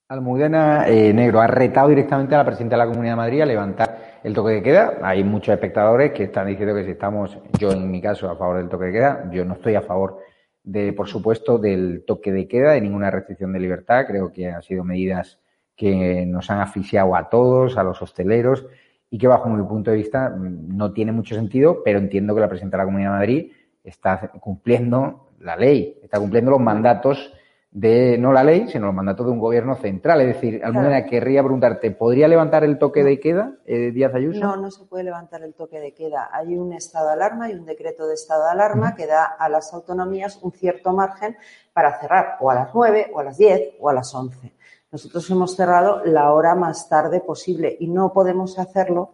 [0.09, 3.45] Almudena eh, Negro ha retado directamente a la presidenta de la Comunidad de Madrid a
[3.45, 4.99] levantar el toque de queda.
[5.01, 8.57] Hay muchos espectadores que están diciendo que si estamos, yo en mi caso, a favor
[8.57, 10.19] del toque de queda, yo no estoy a favor
[10.63, 14.05] de, por supuesto, del toque de queda, de ninguna restricción de libertad.
[14.07, 15.39] Creo que han sido medidas
[15.75, 18.65] que nos han asfixiado a todos, a los hosteleros,
[19.09, 22.49] y que bajo mi punto de vista no tiene mucho sentido, pero entiendo que la
[22.49, 23.51] presidenta de la Comunidad de Madrid
[23.83, 27.33] está cumpliendo la ley, está cumpliendo los mandatos
[27.71, 30.21] de no la ley, sino los mandatos de un gobierno central.
[30.21, 34.39] Es decir, Almudena, querría preguntarte, ¿podría levantar el toque de queda eh, Díaz Ayuso?
[34.39, 36.29] No, no se puede levantar el toque de queda.
[36.33, 39.49] Hay un estado de alarma y un decreto de estado de alarma que da a
[39.49, 41.37] las autonomías un cierto margen
[41.71, 44.53] para cerrar o a las 9 o a las 10 o a las 11.
[44.91, 49.11] Nosotros hemos cerrado la hora más tarde posible y no podemos hacerlo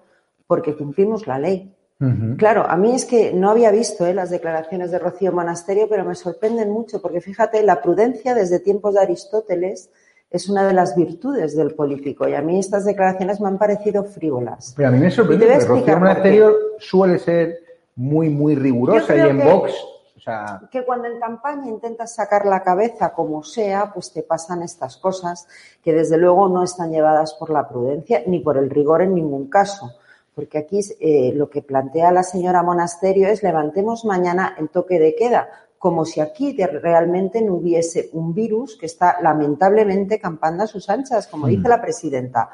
[0.48, 1.75] porque cumplimos la ley.
[2.38, 4.14] Claro, a mí es que no había visto ¿eh?
[4.14, 8.96] las declaraciones de Rocío Monasterio, pero me sorprenden mucho, porque fíjate, la prudencia desde tiempos
[8.96, 9.90] de Aristóteles
[10.30, 14.04] es una de las virtudes del político, y a mí estas declaraciones me han parecido
[14.04, 14.74] frívolas.
[14.76, 17.60] Pero a mí me sorprende, porque Rocío Monasterio suele ser
[17.96, 19.74] muy, muy rigurosa y en Vox.
[20.18, 20.62] O sea...
[20.70, 25.48] Que cuando en campaña intentas sacar la cabeza como sea, pues te pasan estas cosas
[25.82, 29.50] que desde luego no están llevadas por la prudencia ni por el rigor en ningún
[29.50, 29.94] caso
[30.36, 35.16] porque aquí eh, lo que plantea la señora Monasterio es levantemos mañana el toque de
[35.16, 40.90] queda, como si aquí realmente no hubiese un virus que está lamentablemente campando a sus
[40.90, 41.70] anchas, como dice mm.
[41.70, 42.50] la presidenta.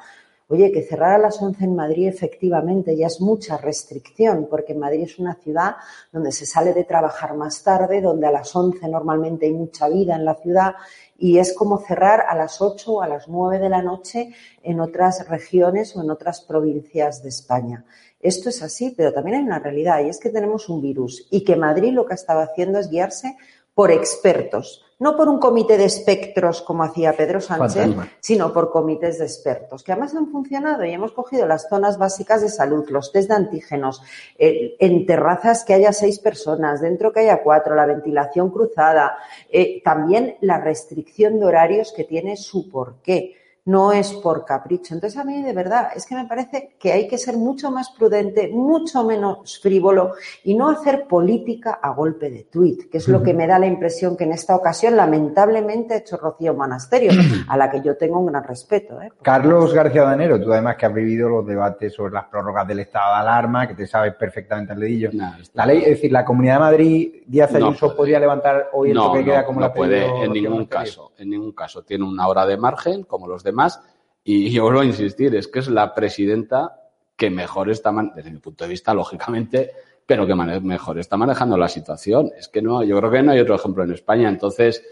[0.51, 5.03] Oye, que cerrar a las 11 en Madrid efectivamente ya es mucha restricción, porque Madrid
[5.03, 5.77] es una ciudad
[6.11, 10.13] donde se sale de trabajar más tarde, donde a las 11 normalmente hay mucha vida
[10.13, 10.73] en la ciudad
[11.21, 14.79] y es como cerrar a las 8 o a las 9 de la noche en
[14.79, 17.85] otras regiones o en otras provincias de España.
[18.19, 21.43] Esto es así, pero también hay una realidad y es que tenemos un virus y
[21.43, 23.37] que Madrid lo que estaba haciendo es guiarse
[23.75, 29.17] por expertos, no por un comité de espectros como hacía Pedro Sánchez, sino por comités
[29.17, 33.11] de expertos, que además han funcionado y hemos cogido las zonas básicas de salud, los
[33.11, 34.03] test de antígenos,
[34.37, 39.17] eh, en terrazas que haya seis personas, dentro que haya cuatro, la ventilación cruzada,
[39.49, 44.93] eh, también la restricción de horarios que tiene su porqué no es por capricho.
[44.93, 47.91] Entonces a mí de verdad es que me parece que hay que ser mucho más
[47.91, 53.21] prudente, mucho menos frívolo y no hacer política a golpe de tuit, que es lo
[53.21, 57.11] que me da la impresión que en esta ocasión lamentablemente ha hecho Rocío Monasterio,
[57.47, 59.01] a la que yo tengo un gran respeto.
[59.01, 59.11] ¿eh?
[59.21, 63.15] Carlos García Danero, tú además que has vivido los debates sobre las prórrogas del estado
[63.15, 65.11] de alarma, que te sabes perfectamente el dedillo.
[65.53, 69.23] la ley, es decir, la Comunidad de Madrid, Díaz Ayuso, podría levantar hoy el toque
[69.23, 71.83] queda como la puede en ningún caso, en ningún caso.
[71.83, 73.81] Tiene una hora de margen, como los de más
[74.23, 76.77] Y yo vuelvo a insistir, es que es la presidenta
[77.15, 79.71] que mejor está, desde mi punto de vista, lógicamente,
[80.05, 82.31] pero que mejor está manejando la situación.
[82.37, 84.29] Es que no, yo creo que no hay otro ejemplo en España.
[84.29, 84.83] Entonces,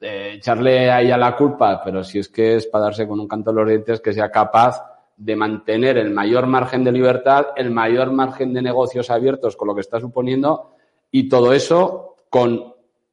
[0.00, 3.50] eh, echarle a la culpa, pero si es que es para darse con un canto
[3.50, 4.82] en los dientes, que sea capaz
[5.16, 9.74] de mantener el mayor margen de libertad, el mayor margen de negocios abiertos con lo
[9.74, 10.74] que está suponiendo
[11.10, 12.71] y todo eso con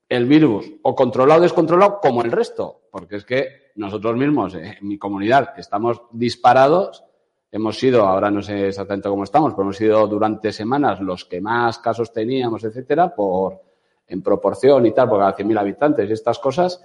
[0.09, 4.77] el virus o controlado o descontrolado como el resto, porque es que nosotros mismos, eh,
[4.81, 7.03] en mi comunidad, estamos disparados.
[7.51, 11.39] Hemos sido, ahora no sé exactamente cómo estamos, pero hemos sido durante semanas los que
[11.39, 13.61] más casos teníamos, etcétera, por,
[14.07, 16.83] en proporción y tal, por cada 100.000 habitantes y estas cosas.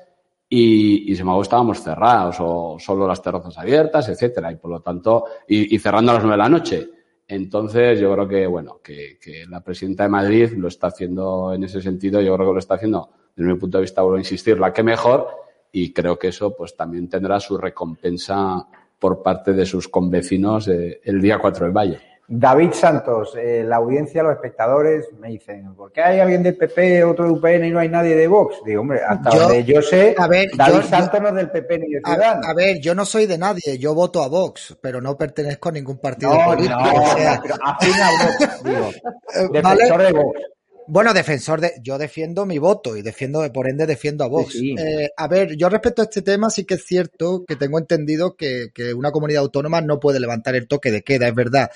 [0.48, 4.52] Y, y sin embargo estábamos cerrados o solo las terrazas abiertas, etcétera.
[4.52, 6.90] Y por lo tanto, y, cerrando a las nueve de la noche.
[7.26, 11.80] Entonces, yo creo que, bueno, que, la presidenta de Madrid lo está haciendo en ese
[11.80, 14.58] sentido, yo creo que lo está haciendo, desde mi punto de vista, vuelvo a insistir,
[14.58, 15.28] la que mejor,
[15.72, 18.66] y creo que eso pues también tendrá su recompensa
[18.98, 21.98] por parte de sus convecinos eh, el día 4 de mayo.
[22.26, 27.04] David Santos, eh, la audiencia, los espectadores me dicen, ¿por qué hay alguien del PP,
[27.04, 28.56] otro de UPN y no hay nadie de Vox?
[28.64, 32.46] Digo, hombre, hasta donde yo sé, David Santos no es del PP ni de Ciudadanos.
[32.46, 35.72] A, ver, yo no soy de nadie, yo voto a Vox, pero no pertenezco a
[35.72, 36.80] ningún partido político.
[36.80, 37.40] No, o sea...
[37.42, 40.40] pero afín a Vox, digo, defensor de Vox.
[40.86, 44.54] Bueno, defensor de, yo defiendo mi voto y defiendo, por ende, defiendo a Vox.
[44.54, 48.36] Eh, a ver, yo respecto a este tema sí que es cierto que tengo entendido
[48.36, 51.70] que, que, una comunidad autónoma no puede levantar el toque de queda, es verdad.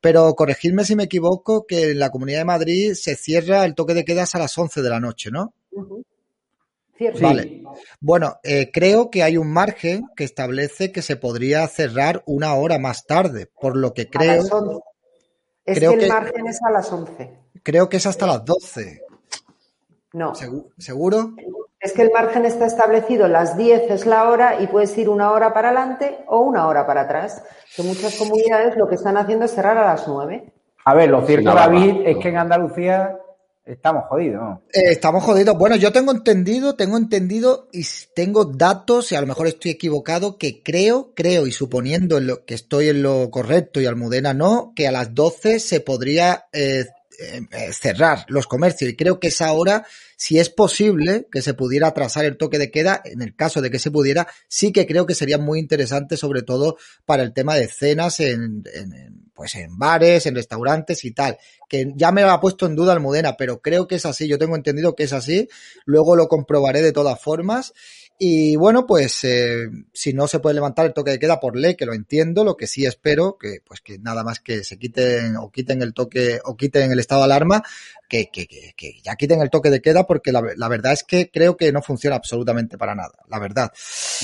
[0.00, 3.94] Pero corregidme si me equivoco, que en la Comunidad de Madrid se cierra el toque
[3.94, 5.52] de queda a las 11 de la noche, ¿no?
[6.96, 7.20] Cierto.
[7.20, 7.62] Vale.
[8.00, 12.78] Bueno, eh, creo que hay un margen que establece que se podría cerrar una hora
[12.78, 14.42] más tarde, por lo que creo.
[15.64, 17.43] Es que el margen es a las 11.
[17.62, 19.02] Creo que es hasta las 12.
[20.12, 20.32] No.
[20.78, 21.34] ¿Seguro?
[21.80, 25.32] Es que el margen está establecido, las 10 es la hora y puedes ir una
[25.32, 27.42] hora para adelante o una hora para atrás.
[27.76, 30.52] Que muchas comunidades lo que están haciendo es cerrar a las 9.
[30.86, 33.18] A ver, lo cierto, David, es que en Andalucía
[33.64, 34.60] estamos jodidos.
[34.72, 35.56] Eh, estamos jodidos.
[35.56, 40.38] Bueno, yo tengo entendido, tengo entendido y tengo datos, y a lo mejor estoy equivocado,
[40.38, 44.86] que creo, creo, y suponiendo lo, que estoy en lo correcto y Almudena no, que
[44.86, 46.84] a las 12 se podría eh,
[47.18, 48.90] eh, eh, cerrar los comercios.
[48.90, 52.70] Y creo que es ahora, si es posible que se pudiera atrasar el toque de
[52.70, 56.16] queda, en el caso de que se pudiera, sí que creo que sería muy interesante,
[56.16, 58.64] sobre todo para el tema de cenas en,
[59.34, 62.92] pues en bares, en restaurantes y tal, que ya me lo ha puesto en duda
[62.92, 65.48] Almudena, pero creo que es así, yo tengo entendido que es así,
[65.84, 67.72] luego lo comprobaré de todas formas
[68.26, 71.74] y bueno, pues eh, si no se puede levantar el toque de queda por ley,
[71.74, 75.36] que lo entiendo, lo que sí espero, que pues que nada más que se quiten
[75.36, 77.62] o quiten el toque o quiten el estado de alarma,
[78.08, 81.30] que, que, que, ya quiten el toque de queda, porque la, la, verdad es que
[81.30, 83.70] creo que no funciona absolutamente para nada, la verdad.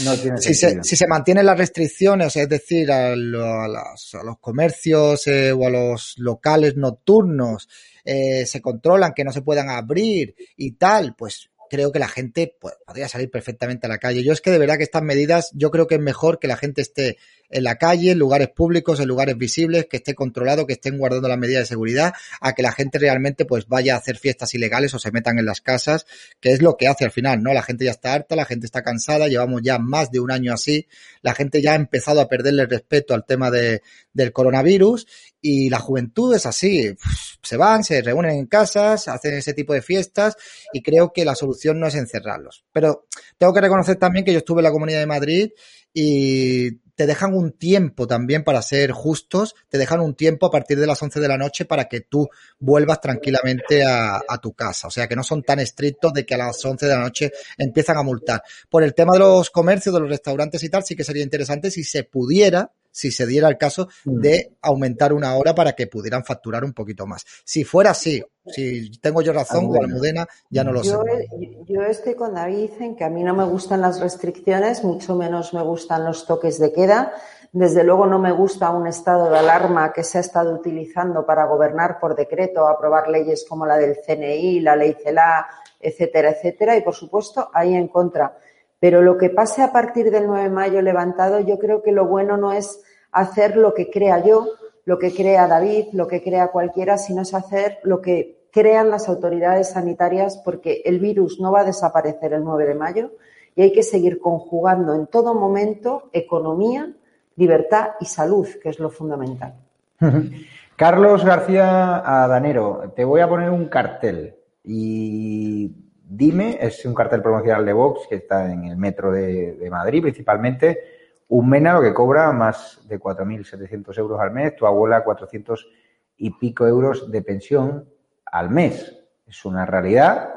[0.02, 5.26] No tiene si, se, si se mantienen las restricciones, es decir, a, a, los comercios
[5.26, 7.68] eh, o a los locales nocturnos,
[8.02, 12.56] eh, se controlan, que no se puedan abrir y tal, pues creo que la gente
[12.60, 14.22] pues, podría salir perfectamente a la calle.
[14.22, 16.56] Yo es que de verdad que estas medidas, yo creo que es mejor que la
[16.56, 17.16] gente esté
[17.48, 21.28] en la calle, en lugares públicos, en lugares visibles, que esté controlado, que estén guardando
[21.28, 24.94] las medidas de seguridad, a que la gente realmente pues vaya a hacer fiestas ilegales
[24.94, 26.06] o se metan en las casas,
[26.40, 27.52] que es lo que hace al final, ¿no?
[27.52, 30.52] La gente ya está harta, la gente está cansada, llevamos ya más de un año
[30.52, 30.86] así,
[31.22, 35.06] la gente ya ha empezado a perderle respeto al tema de, del coronavirus
[35.40, 36.94] y la juventud es así,
[37.42, 40.36] se van, se reúnen en casas, hacen ese tipo de fiestas
[40.72, 42.64] y creo que la solución no es encerrarlos.
[42.72, 43.06] Pero
[43.38, 45.50] tengo que reconocer también que yo estuve en la Comunidad de Madrid
[45.92, 50.78] y te dejan un tiempo también para ser justos, te dejan un tiempo a partir
[50.78, 54.88] de las 11 de la noche para que tú vuelvas tranquilamente a, tu casa.
[54.88, 57.32] O sea, que no son tan estrictos de que a las 11 de la noche
[57.56, 58.42] empiezan a multar.
[58.68, 61.70] Por el tema de los comercios, de los restaurantes y tal, sí que sería interesante
[61.70, 64.20] si se pudiera si se diera el caso mm.
[64.20, 67.24] de aumentar una hora para que pudieran facturar un poquito más.
[67.44, 71.28] Si fuera así, si tengo yo razón, o Almudena, ya no lo yo, sé.
[71.66, 75.54] Yo estoy con David en que a mí no me gustan las restricciones, mucho menos
[75.54, 77.12] me gustan los toques de queda.
[77.52, 81.46] Desde luego no me gusta un estado de alarma que se ha estado utilizando para
[81.46, 85.48] gobernar por decreto, aprobar leyes como la del CNI, la ley CELA,
[85.80, 86.76] etcétera, etcétera.
[86.76, 88.36] Y por supuesto, ahí en contra.
[88.80, 92.06] Pero lo que pase a partir del 9 de mayo levantado, yo creo que lo
[92.06, 94.46] bueno no es hacer lo que crea yo,
[94.86, 99.08] lo que crea David, lo que crea cualquiera, sino es hacer lo que crean las
[99.08, 103.10] autoridades sanitarias, porque el virus no va a desaparecer el 9 de mayo
[103.54, 106.90] y hay que seguir conjugando en todo momento economía,
[107.36, 109.54] libertad y salud, que es lo fundamental.
[110.76, 115.70] Carlos García Adanero, te voy a poner un cartel y
[116.12, 120.80] Dime es un cartel promocional de Vox que está en el metro de, Madrid principalmente.
[121.28, 125.68] Un MENA lo que cobra más de 4.700 euros al mes, tu abuela 400
[126.16, 127.88] y pico euros de pensión
[128.26, 128.92] al mes.
[129.24, 130.34] Es una realidad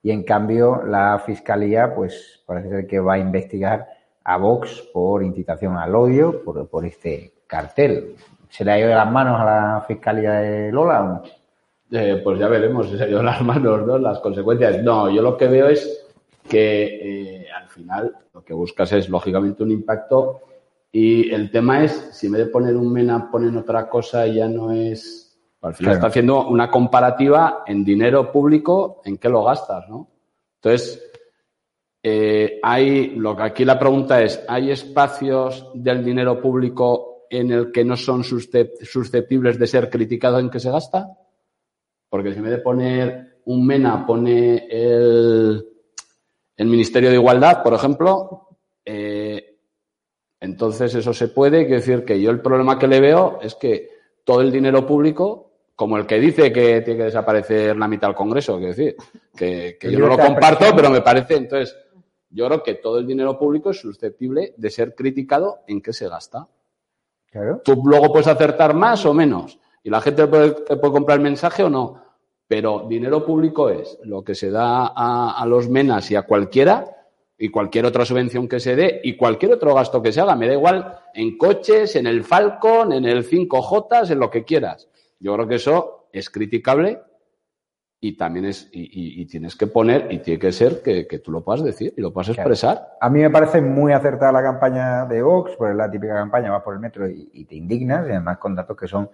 [0.00, 3.88] y en cambio la Fiscalía pues parece ser que va a investigar
[4.22, 8.14] a Vox por incitación al odio por, por este cartel.
[8.48, 11.22] ¿Se le ha ido de las manos a la Fiscalía de Lola o no?
[11.90, 13.98] Eh, pues ya veremos si se las manos, ¿no?
[13.98, 14.82] Las consecuencias.
[14.82, 16.06] No, yo lo que veo es
[16.48, 20.40] que eh, al final lo que buscas es lógicamente un impacto
[20.92, 24.48] y el tema es si en vez de poner un MENA ponen otra cosa ya
[24.48, 29.88] no es al final está haciendo una comparativa en dinero público en qué lo gastas,
[29.88, 30.08] ¿no?
[30.62, 31.02] Entonces
[32.02, 37.72] eh, hay lo que aquí la pregunta es hay espacios del dinero público en el
[37.72, 41.08] que no son susceptibles de ser criticados en qué se gasta?
[42.08, 45.66] Porque si en vez de poner un MENA pone el,
[46.56, 48.48] el Ministerio de Igualdad, por ejemplo,
[48.84, 49.58] eh,
[50.40, 51.66] entonces eso se puede.
[51.66, 53.90] Quiero decir que yo el problema que le veo es que
[54.24, 58.16] todo el dinero público, como el que dice que tiene que desaparecer la mitad del
[58.16, 58.96] Congreso, quiero decir,
[59.36, 61.76] que, yo no lo comparto, pero me parece, entonces,
[62.30, 66.08] yo creo que todo el dinero público es susceptible de ser criticado en qué se
[66.08, 66.48] gasta.
[67.62, 71.62] Tú luego puedes acertar más o menos y la gente puede, puede comprar el mensaje
[71.62, 72.02] o no,
[72.48, 77.06] pero dinero público es lo que se da a, los menas y a cualquiera
[77.38, 80.34] y cualquier otra subvención que se dé y cualquier otro gasto que se haga.
[80.34, 84.88] Me da igual en coches, en el Falcon, en el 5J, en lo que quieras.
[85.20, 86.98] Yo creo que eso es criticable
[88.00, 91.62] y también es, y, tienes que poner, y tiene que ser que, tú lo puedas
[91.62, 92.96] decir y lo puedas expresar.
[93.00, 96.64] A mí me parece muy acertada la campaña de Vox, pues la típica campaña, vas
[96.64, 99.08] por el metro y, te indignas, y además con datos que son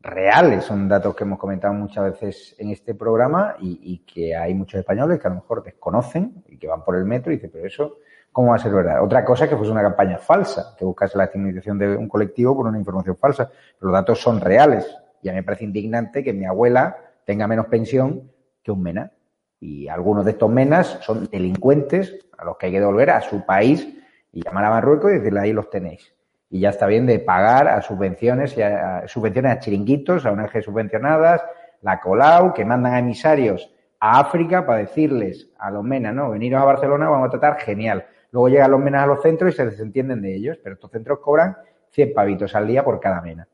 [0.00, 4.78] reales, son datos que hemos comentado muchas veces en este programa y, que hay muchos
[4.80, 7.66] españoles que a lo mejor desconocen y que van por el metro y dicen, pero
[7.66, 7.98] eso,
[8.30, 9.02] ¿cómo va a ser verdad?
[9.02, 12.56] Otra cosa es que fuese una campaña falsa, que buscase la estigmatización de un colectivo
[12.56, 14.86] por una información falsa, pero los datos son reales
[15.22, 18.30] y a mí me parece indignante que mi abuela tenga menos pensión
[18.62, 19.12] que un MENA.
[19.58, 23.44] Y algunos de estos MENAS son delincuentes a los que hay que devolver a su
[23.44, 23.88] país
[24.32, 26.15] y llamar a Marruecos y decirle ahí los tenéis.
[26.48, 30.62] Y ya está bien de pagar a subvenciones, y a, subvenciones a chiringuitos, a ONG
[30.62, 31.42] subvencionadas,
[31.82, 36.60] la Colau, que mandan a emisarios a África para decirles a los MENAS, no, veniros
[36.60, 38.06] a Barcelona, vamos a tratar genial.
[38.30, 41.18] Luego llegan los MENAS a los centros y se desentienden de ellos, pero estos centros
[41.20, 41.56] cobran
[41.90, 43.48] 100 pavitos al día por cada MENA.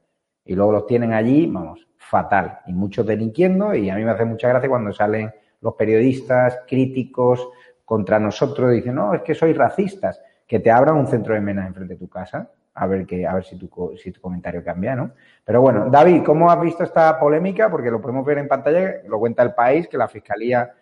[0.45, 4.25] Y luego los tienen allí, vamos, fatal y muchos delinquiendo y a mí me hace
[4.25, 7.49] mucha gracia cuando salen los periodistas críticos
[7.85, 11.67] contra nosotros dicen, no, es que sois racistas, que te abran un centro de menas
[11.67, 14.95] enfrente de tu casa, a ver que, a ver si tu, si tu comentario cambia,
[14.97, 15.13] ¿no?
[15.45, 17.71] Pero bueno, David, ¿cómo has visto esta polémica?
[17.71, 20.73] Porque lo podemos ver en pantalla, lo cuenta el país, que la Fiscalía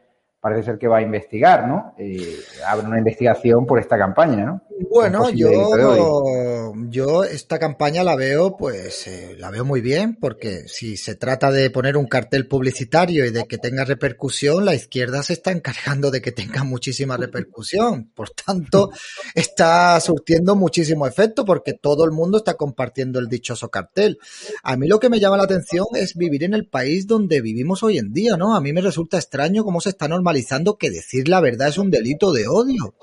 [0.41, 1.95] parece ser que va a investigar, ¿no?
[1.99, 4.62] Eh, abre una investigación por esta campaña, ¿no?
[4.91, 10.97] Bueno, yo, yo esta campaña la veo, pues, eh, la veo muy bien, porque si
[10.97, 15.34] se trata de poner un cartel publicitario y de que tenga repercusión, la izquierda se
[15.34, 18.11] está encargando de que tenga muchísima repercusión.
[18.14, 18.91] Por tanto,
[19.34, 24.18] está surtiendo muchísimo efecto porque todo el mundo está compartiendo el dichoso cartel.
[24.62, 27.82] A mí lo que me llama la atención es vivir en el país donde vivimos
[27.82, 28.57] hoy en día, ¿no?
[28.57, 30.30] A mí me resulta extraño cómo se está normalizando
[30.76, 32.95] que decir la verdad es un delito de odio.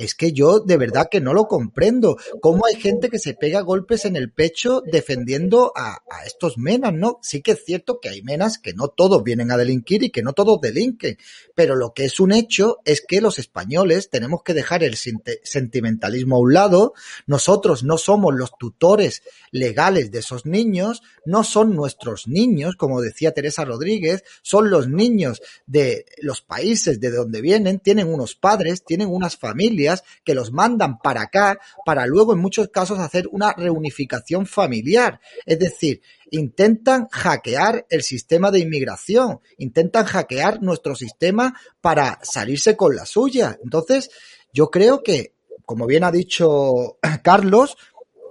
[0.00, 2.16] Es que yo de verdad que no lo comprendo.
[2.40, 7.18] ¿Cómo hay gente que se pega golpes en el pecho defendiendo a, estos menas, no?
[7.20, 10.22] Sí que es cierto que hay menas que no todos vienen a delinquir y que
[10.22, 11.18] no todos delinquen.
[11.54, 16.36] Pero lo que es un hecho es que los españoles tenemos que dejar el sentimentalismo
[16.36, 16.94] a un lado.
[17.26, 23.32] Nosotros no somos los tutores legales de esos niños, no son nuestros niños, como decía
[23.32, 29.08] Teresa Rodríguez, son los niños de los países de donde vienen, tienen unos padres, tienen
[29.08, 29.89] unas familias
[30.24, 35.20] que los mandan para acá para luego en muchos casos hacer una reunificación familiar.
[35.46, 42.94] Es decir, intentan hackear el sistema de inmigración, intentan hackear nuestro sistema para salirse con
[42.94, 43.58] la suya.
[43.62, 44.10] Entonces,
[44.52, 45.34] yo creo que,
[45.64, 47.76] como bien ha dicho Carlos,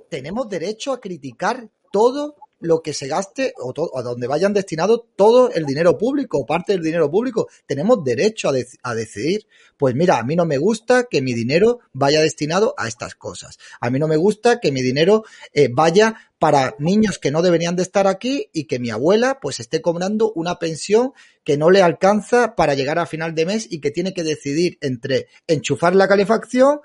[0.10, 5.51] tenemos derecho a criticar todo lo que se gaste o, a donde vayan destinados todo
[5.51, 7.47] el dinero público o parte del dinero público.
[7.66, 8.49] Tenemos derecho
[8.84, 9.47] a, decidir.
[9.78, 13.57] Pues mira, a mí no me gusta que mi dinero vaya destinado a estas cosas.
[13.80, 17.76] A mí no me gusta que mi dinero eh, vaya para niños que no deberían
[17.76, 21.12] de estar aquí y que mi abuela pues esté cobrando una pensión
[21.43, 24.78] que no le alcanza para llegar a final de mes y que tiene que decidir
[24.82, 26.80] entre enchufar la calefacción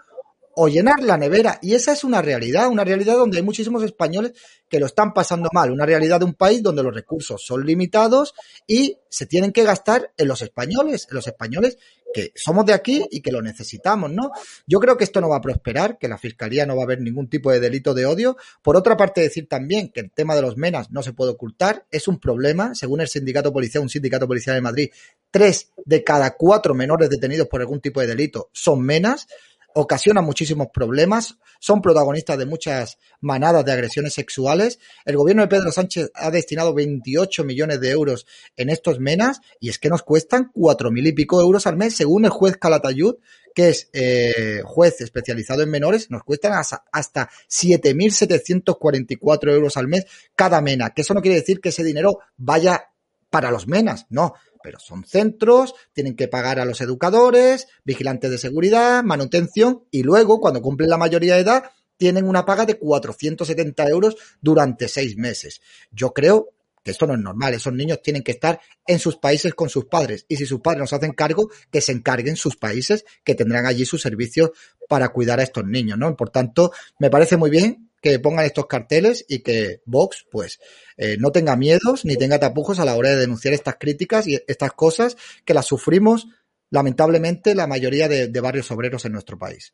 [0.57, 1.59] o llenar la nevera.
[1.63, 4.33] Y esa es una realidad, una realidad donde hay muchísimos españoles
[4.69, 8.35] que lo están pasando mal, una realidad de un país donde los recursos son limitados
[8.67, 11.79] y se tienen que gastar en los españoles, en los españoles
[12.15, 14.31] que somos de aquí y que lo necesitamos, ¿no?
[14.67, 17.01] Yo creo que esto no va a prosperar, que la Fiscalía no va a ver
[17.01, 18.37] ningún tipo de delito de odio.
[18.63, 21.87] Por otra parte, decir también que el tema de los menas no se puede ocultar,
[21.91, 24.91] es un problema, según el sindicato policial, un sindicato policial de Madrid,
[25.31, 29.27] tres de cada cuatro menores detenidos por algún tipo de delito son menas
[29.75, 34.79] ocasionan muchísimos problemas, son protagonistas de muchas manadas de agresiones sexuales.
[35.05, 39.69] El gobierno de Pedro Sánchez ha destinado 28 millones de euros en estos menas y
[39.69, 43.17] es que nos cuestan cuatro mil y pico euros al mes, según el juez Calatayud,
[43.55, 50.07] que es eh, juez especializado en menores, nos cuestan hasta, hasta 7.744 euros al mes
[50.35, 52.91] cada mena, que eso no quiere decir que ese dinero vaya
[53.31, 54.35] para los menas, no,
[54.65, 60.41] pero son centros, tienen que pagar a los educadores, vigilantes de seguridad, manutención y luego,
[60.41, 61.65] cuando cumplen la mayoría de edad,
[61.99, 65.61] tienen una paga de 470 euros durante seis meses.
[65.93, 67.53] Yo creo que esto no es normal.
[67.53, 70.25] Esos niños tienen que estar en sus países con sus padres.
[70.29, 73.85] Y si sus padres nos hacen cargo, que se encarguen sus países, que tendrán allí
[73.85, 74.51] sus servicios
[74.89, 76.17] para cuidar a estos niños, ¿no?
[76.17, 80.61] Por tanto, me parece muy bien que pongan estos carteles y que Vox, pues,
[80.99, 84.39] eh, no tenga miedos ni tenga tapujos a la hora de denunciar estas críticas y
[84.47, 86.29] estas cosas que las sufrimos,
[86.69, 89.73] lamentablemente, la mayoría de, de barrios obreros en nuestro país.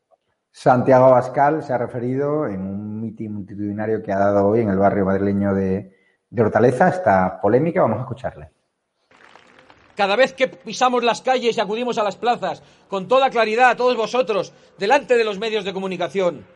[0.53, 4.79] Santiago Abascal se ha referido en un mitin multitudinario que ha dado hoy en el
[4.79, 5.97] barrio madrileño de,
[6.31, 7.83] de Hortaleza esta polémica.
[7.83, 8.51] Vamos a escucharle.
[9.97, 13.77] Cada vez que pisamos las calles y acudimos a las plazas, con toda claridad a
[13.77, 16.47] todos vosotros, delante de los medios de comunicación,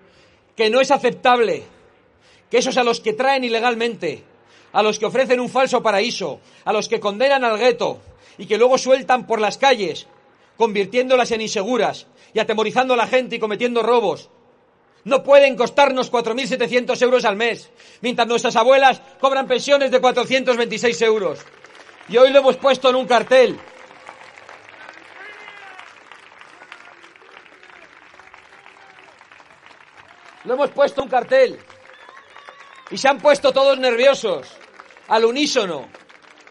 [0.57, 1.65] que no es aceptable
[2.51, 4.23] que esos a los que traen ilegalmente,
[4.73, 8.01] a los que ofrecen un falso paraíso, a los que condenan al gueto
[8.39, 10.07] y que luego sueltan por las calles,
[10.57, 14.31] convirtiéndolas en inseguras y atemorizando a la gente y cometiendo robos,
[15.05, 21.41] no pueden costarnos 4.700 euros al mes, mientras nuestras abuelas cobran pensiones de 426 euros.
[22.09, 23.59] Y hoy lo hemos puesto en un cartel.
[30.45, 31.59] Lo hemos puesto un cartel.
[32.91, 34.47] Y se han puesto todos nerviosos,
[35.09, 35.89] al unísono,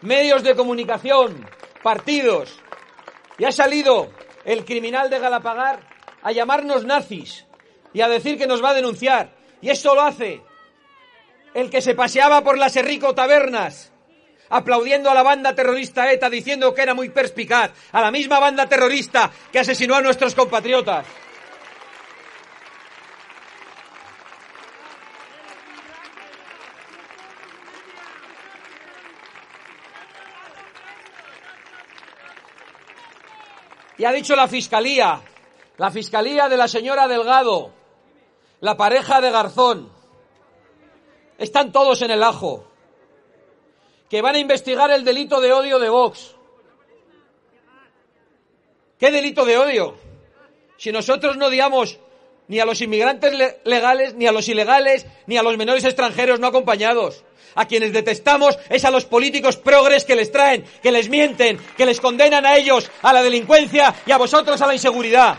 [0.02, 1.48] medios de comunicación,
[1.82, 2.58] partidos.
[3.38, 4.10] Y ha salido
[4.44, 5.80] el criminal de Galapagar
[6.22, 7.46] a llamarnos nazis
[7.92, 9.30] y a decir que nos va a denunciar.
[9.60, 10.42] Y eso lo hace
[11.54, 13.92] el que se paseaba por las Errico tabernas
[14.50, 18.68] aplaudiendo a la banda terrorista ETA diciendo que era muy perspicaz, a la misma banda
[18.68, 21.06] terrorista que asesinó a nuestros compatriotas.
[33.96, 35.22] Y ha dicho la Fiscalía,
[35.76, 37.72] la Fiscalía de la señora Delgado,
[38.60, 39.92] la pareja de Garzón,
[41.38, 42.64] están todos en el ajo,
[44.08, 46.34] que van a investigar el delito de odio de Vox.
[48.98, 49.94] ¿Qué delito de odio?
[50.76, 51.98] Si nosotros no odiamos
[52.48, 53.32] ni a los inmigrantes
[53.64, 57.24] legales, ni a los ilegales, ni a los menores extranjeros no acompañados.
[57.54, 61.86] A quienes detestamos es a los políticos progres que les traen, que les mienten, que
[61.86, 65.38] les condenan a ellos a la delincuencia y a vosotros a la inseguridad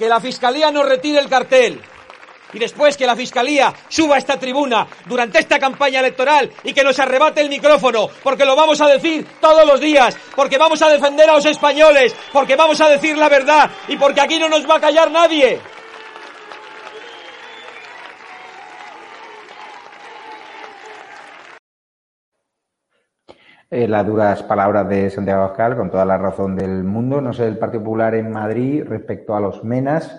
[0.00, 1.78] que la Fiscalía nos retire el cartel
[2.52, 6.84] y después que la Fiscalía suba a esta tribuna durante esta campaña electoral y que
[6.84, 10.88] nos arrebate el micrófono, porque lo vamos a decir todos los días, porque vamos a
[10.88, 14.68] defender a los españoles, porque vamos a decir la verdad y porque aquí no nos
[14.68, 15.60] va a callar nadie.
[23.72, 27.20] Eh, las duras palabras de Santiago Abascal, con toda la razón del mundo.
[27.20, 30.18] No sé, el Partido Popular en Madrid, respecto a los MENAS,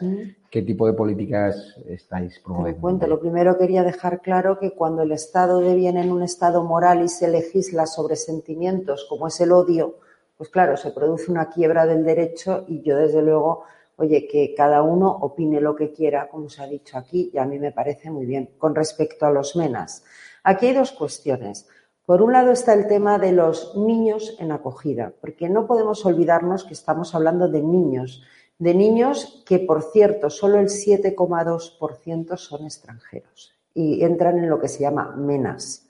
[0.51, 2.81] ¿qué tipo de políticas estáis promoviendo?
[2.81, 3.07] Cuento.
[3.07, 7.07] Lo primero quería dejar claro que cuando el Estado deviene en un Estado moral y
[7.07, 9.95] se legisla sobre sentimientos como es el odio,
[10.37, 13.63] pues claro, se produce una quiebra del derecho y yo desde luego,
[13.95, 17.45] oye, que cada uno opine lo que quiera, como se ha dicho aquí, y a
[17.45, 18.49] mí me parece muy bien.
[18.57, 20.03] Con respecto a los MENAS,
[20.43, 21.69] aquí hay dos cuestiones.
[22.05, 26.65] Por un lado está el tema de los niños en acogida, porque no podemos olvidarnos
[26.65, 28.23] que estamos hablando de niños,
[28.61, 34.67] de niños que, por cierto, solo el 7,2% son extranjeros y entran en lo que
[34.67, 35.87] se llama MENAS.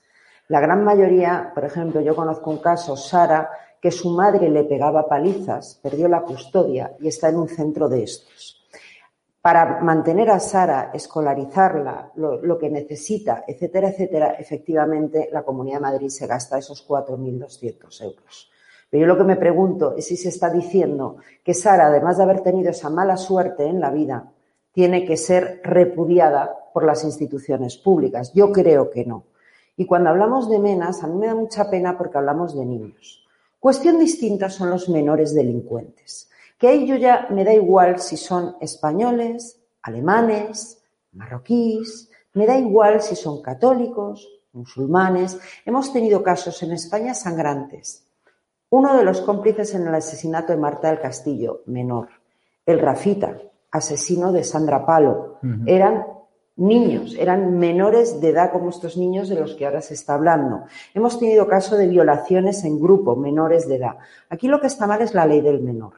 [0.48, 3.50] La gran mayoría, por ejemplo, yo conozco un caso, Sara,
[3.82, 8.04] que su madre le pegaba palizas, perdió la custodia y está en un centro de
[8.04, 8.62] estos
[9.42, 16.10] para mantener a Sara, escolarizarla, lo, que necesita, etcétera, etcétera, efectivamente la Comunidad de Madrid
[16.10, 18.51] se gasta esos 4.200 euros.
[18.92, 22.24] Pero yo lo que me pregunto es si se está diciendo que Sara, además de
[22.24, 24.32] haber tenido esa mala suerte en la vida,
[24.72, 28.32] tiene que ser repudiada por las instituciones públicas.
[28.34, 29.24] Yo creo que no.
[29.76, 33.26] Y cuando hablamos de menas, a mí me da mucha pena porque hablamos de niños.
[33.60, 36.30] Cuestión distinta son los menores delincuentes
[36.62, 40.78] que a ello ya me da igual si son españoles, alemanes,
[41.12, 45.40] marroquíes, me da igual si son católicos, musulmanes.
[45.66, 48.06] Hemos tenido casos en España sangrantes.
[48.72, 52.08] Uno de los cómplices en el asesinato de Marta del Castillo, menor.
[52.66, 53.38] El Rafita,
[53.70, 55.40] asesino de Sandra Palo.
[55.66, 56.08] Eran
[56.56, 60.64] niños, eran menores de edad como estos niños de los que ahora se está hablando.
[60.94, 63.98] Hemos tenido caso de violaciones en grupo, menores de edad.
[64.30, 65.96] Aquí lo que está mal es la ley del menor.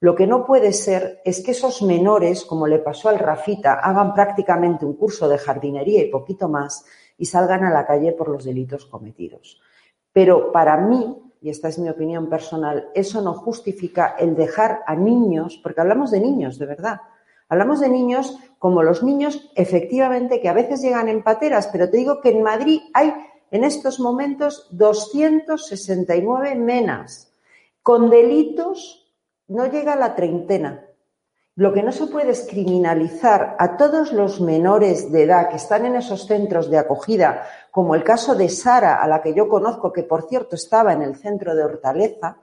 [0.00, 4.14] Lo que no puede ser es que esos menores, como le pasó al Rafita, hagan
[4.14, 6.82] prácticamente un curso de jardinería y poquito más
[7.18, 9.60] y salgan a la calle por los delitos cometidos.
[10.14, 14.94] Pero para mí, y esta es mi opinión personal, eso no justifica el dejar a
[14.94, 17.00] niños, porque hablamos de niños, de verdad,
[17.50, 21.96] Hablamos de niños como los niños, efectivamente, que a veces llegan en pateras, pero te
[21.96, 23.12] digo que en Madrid hay
[23.50, 27.34] en estos momentos 269 menas
[27.82, 29.12] con delitos,
[29.48, 30.86] no llega a la treintena.
[31.60, 35.84] Lo que no se puede es criminalizar a todos los menores de edad que están
[35.84, 39.92] en esos centros de acogida, como el caso de Sara, a la que yo conozco,
[39.92, 42.38] que por cierto estaba en el centro de Hortaleza,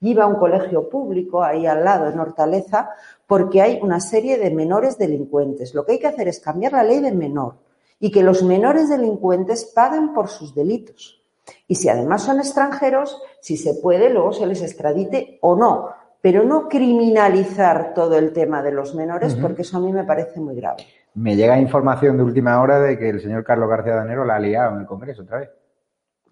[0.00, 2.88] iba a un colegio público ahí al lado, en Hortaleza,
[3.26, 5.74] porque hay una serie de menores delincuentes.
[5.74, 7.56] Lo que hay que hacer es cambiar la ley de menor
[8.00, 11.22] y que los menores delincuentes paguen por sus delitos.
[11.68, 16.44] Y si además son extranjeros, si se puede, luego se les extradite o no pero
[16.44, 20.54] no criminalizar todo el tema de los menores, porque eso a mí me parece muy
[20.54, 20.86] grave.
[21.14, 24.38] Me llega información de última hora de que el señor Carlos García Danero la ha
[24.38, 25.50] liado en el Congreso otra vez.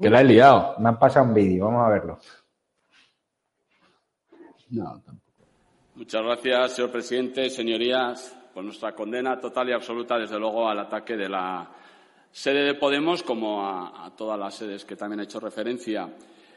[0.00, 0.76] ¿Que la ha liado?
[0.78, 2.18] Me han pasado un vídeo, vamos a verlo.
[4.70, 5.48] No, tampoco.
[5.96, 11.16] Muchas gracias, señor presidente, señorías, por nuestra condena total y absoluta, desde luego, al ataque
[11.16, 11.68] de la
[12.30, 16.08] sede de Podemos, como a, a todas las sedes que también ha hecho referencia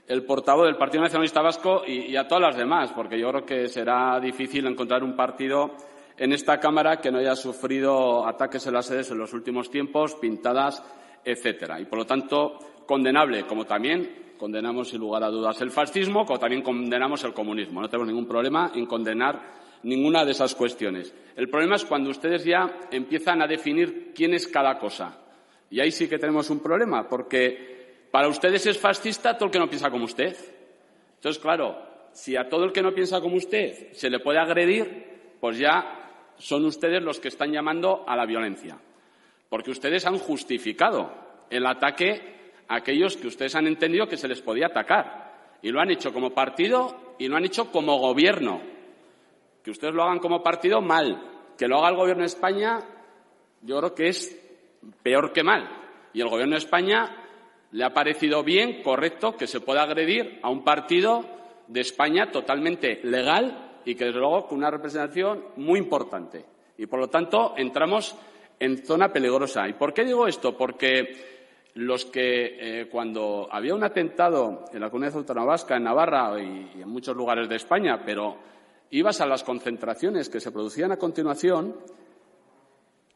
[0.07, 3.67] el portavoz del Partido Nacionalista Vasco y, a todas las demás, porque yo creo que
[3.67, 5.71] será difícil encontrar un partido
[6.17, 10.15] en esta Cámara que no haya sufrido ataques en las sedes en los últimos tiempos,
[10.15, 10.83] pintadas,
[11.23, 11.79] etcétera.
[11.79, 16.39] Y, por lo tanto, condenable, como también condenamos, sin lugar a dudas, el fascismo, como
[16.39, 17.81] también condenamos el comunismo.
[17.81, 21.13] No tenemos ningún problema en condenar ninguna de esas cuestiones.
[21.35, 25.17] El problema es cuando ustedes ya empiezan a definir quién es cada cosa.
[25.69, 27.72] Y ahí sí que tenemos un problema, porque
[28.13, 30.37] para ustedes es fascista todo el que no piensa como usted.
[31.15, 35.33] Entonces, claro, si a todo el que no piensa como usted se le puede agredir,
[35.41, 38.77] pues ya son ustedes los que están llamando a la violencia.
[39.49, 41.11] Porque ustedes han justificado
[41.49, 45.57] el ataque a aquellos que ustedes han entendido que se les podía atacar.
[45.63, 48.61] Y lo han hecho como partido y lo han hecho como gobierno.
[49.63, 51.55] Que ustedes lo hagan como partido, mal.
[51.57, 52.79] Que lo haga el gobierno de España,
[53.63, 54.39] yo creo que es
[55.01, 55.67] peor que mal.
[56.13, 57.22] Y el gobierno de España
[57.73, 61.25] le ha parecido bien, correcto, que se pueda agredir a un partido
[61.67, 66.45] de España totalmente legal y que, desde luego, con una representación muy importante.
[66.77, 68.15] Y, por lo tanto, entramos
[68.59, 69.67] en zona peligrosa.
[69.67, 70.55] ¿Y por qué digo esto?
[70.55, 76.39] Porque los que, eh, cuando había un atentado en la comunidad autónoma vasca, en Navarra
[76.39, 78.37] y en muchos lugares de España, pero
[78.91, 81.75] ibas a las concentraciones que se producían a continuación,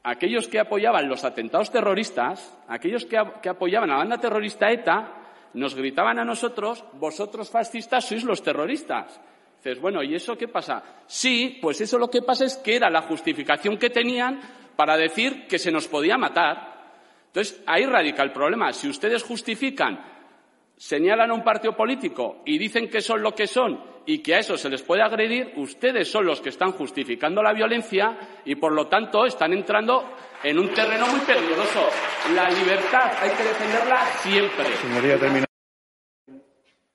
[0.07, 5.13] aquellos que apoyaban los atentados terroristas, aquellos que, apoyaban a la banda terrorista ETA,
[5.53, 9.19] nos gritaban a nosotros, vosotros fascistas sois los terroristas.
[9.57, 11.03] Dices, bueno, ¿y eso qué pasa?
[11.07, 14.39] Sí, pues eso lo que pasa es que era la justificación que tenían
[14.77, 16.55] para decir que se nos podía matar.
[17.25, 18.71] Entonces, ahí radica el problema.
[18.71, 19.99] Si ustedes justifican,
[20.77, 24.39] señalan a un partido político y dicen que son lo que son y que a
[24.39, 28.71] eso se les puede agredir, ustedes son los que están justificando la violencia y, por
[28.71, 30.01] lo tanto, están entrando
[30.41, 31.81] en un terreno muy peligroso.
[32.33, 34.65] La libertad hay que defenderla siempre.
[34.81, 35.45] Señoría, termina.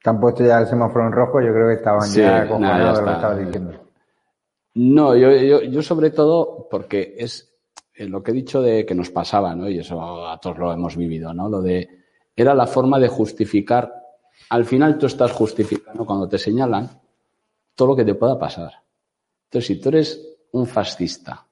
[0.02, 3.02] Te han puesto ya el semáforo en rojo, yo creo que estaban ya acompañados de
[3.02, 3.72] lo que estabas diciendo.
[4.74, 7.54] No, yo, yo, yo, sobre todo, porque es
[7.98, 9.68] lo que he dicho de que nos pasaba, ¿no?
[9.68, 11.50] Y eso a todos lo hemos vivido, ¿no?
[11.50, 11.90] Lo de,
[12.34, 13.92] era la forma de justificar.
[14.48, 17.01] Al final tú estás justificando cuando te señalan
[17.74, 18.72] todo lo que te pueda pasar.
[19.44, 21.46] Entonces, si tú eres un fascista,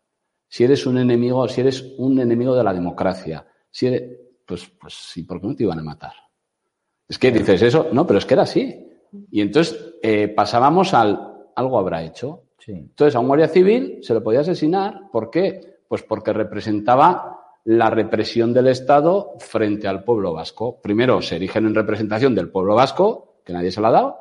[0.49, 4.03] si eres un enemigo, si eres un enemigo de la democracia, si eres,
[4.47, 6.13] pues, pues sí, ¿por qué no te iban a matar?
[7.09, 8.87] Es que dices eso, no, pero es que era así.
[9.31, 12.45] Y entonces eh, pasábamos al algo habrá hecho.
[12.67, 15.11] Entonces, a un guardia civil se le podía asesinar.
[15.11, 15.81] ¿Por qué?
[15.89, 20.81] Pues porque representaba la represión del Estado frente al pueblo vasco.
[20.81, 24.19] Primero, se erigen en representación del pueblo vasco, que nadie se la ha dado,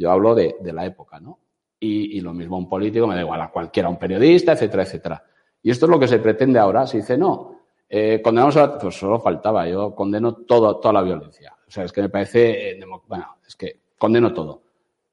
[0.00, 1.38] yo hablo de, la época, ¿no?
[1.78, 5.24] Y, lo mismo un político, me da igual a cualquiera, un periodista, etcétera, etcétera.
[5.62, 6.86] Y esto es lo que se pretende ahora.
[6.86, 11.54] Se dice, no, eh, condenamos a Pues solo faltaba, yo condeno todo, toda la violencia.
[11.66, 14.62] O sea, es que me parece, eh, bueno, es que condeno todo.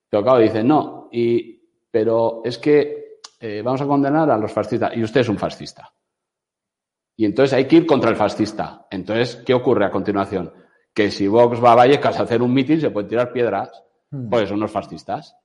[0.09, 1.59] Pero claro, dice, no, y,
[1.91, 4.95] pero es que eh, vamos a condenar a los fascistas.
[4.95, 5.93] Y usted es un fascista.
[7.17, 8.88] Y entonces hay que ir contra el fascista.
[8.89, 10.53] Entonces, ¿qué ocurre a continuación?
[10.93, 14.30] Que si Vox va a Vallecas a hacer un mitin, se pueden tirar piedras Mm.
[14.30, 15.36] Pues son los fascistas.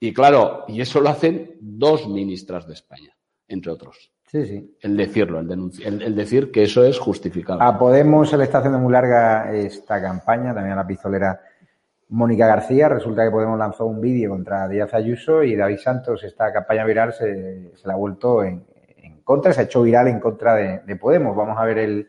[0.00, 3.16] y claro, y eso lo hacen dos ministras de España,
[3.48, 4.12] entre otros.
[4.26, 4.76] Sí, sí.
[4.80, 7.62] El decirlo, el, el, decir que eso es justificable.
[7.62, 11.38] A Podemos se le está haciendo muy larga esta campaña, también a la pistolera
[12.08, 12.88] Mónica García.
[12.88, 17.12] Resulta que Podemos lanzó un vídeo contra Díaz Ayuso y David Santos, esta campaña viral,
[17.12, 18.64] se, la ha vuelto en,
[19.22, 21.36] contra, se ha hecho viral en contra de, de Podemos.
[21.36, 22.06] Vamos a ver el,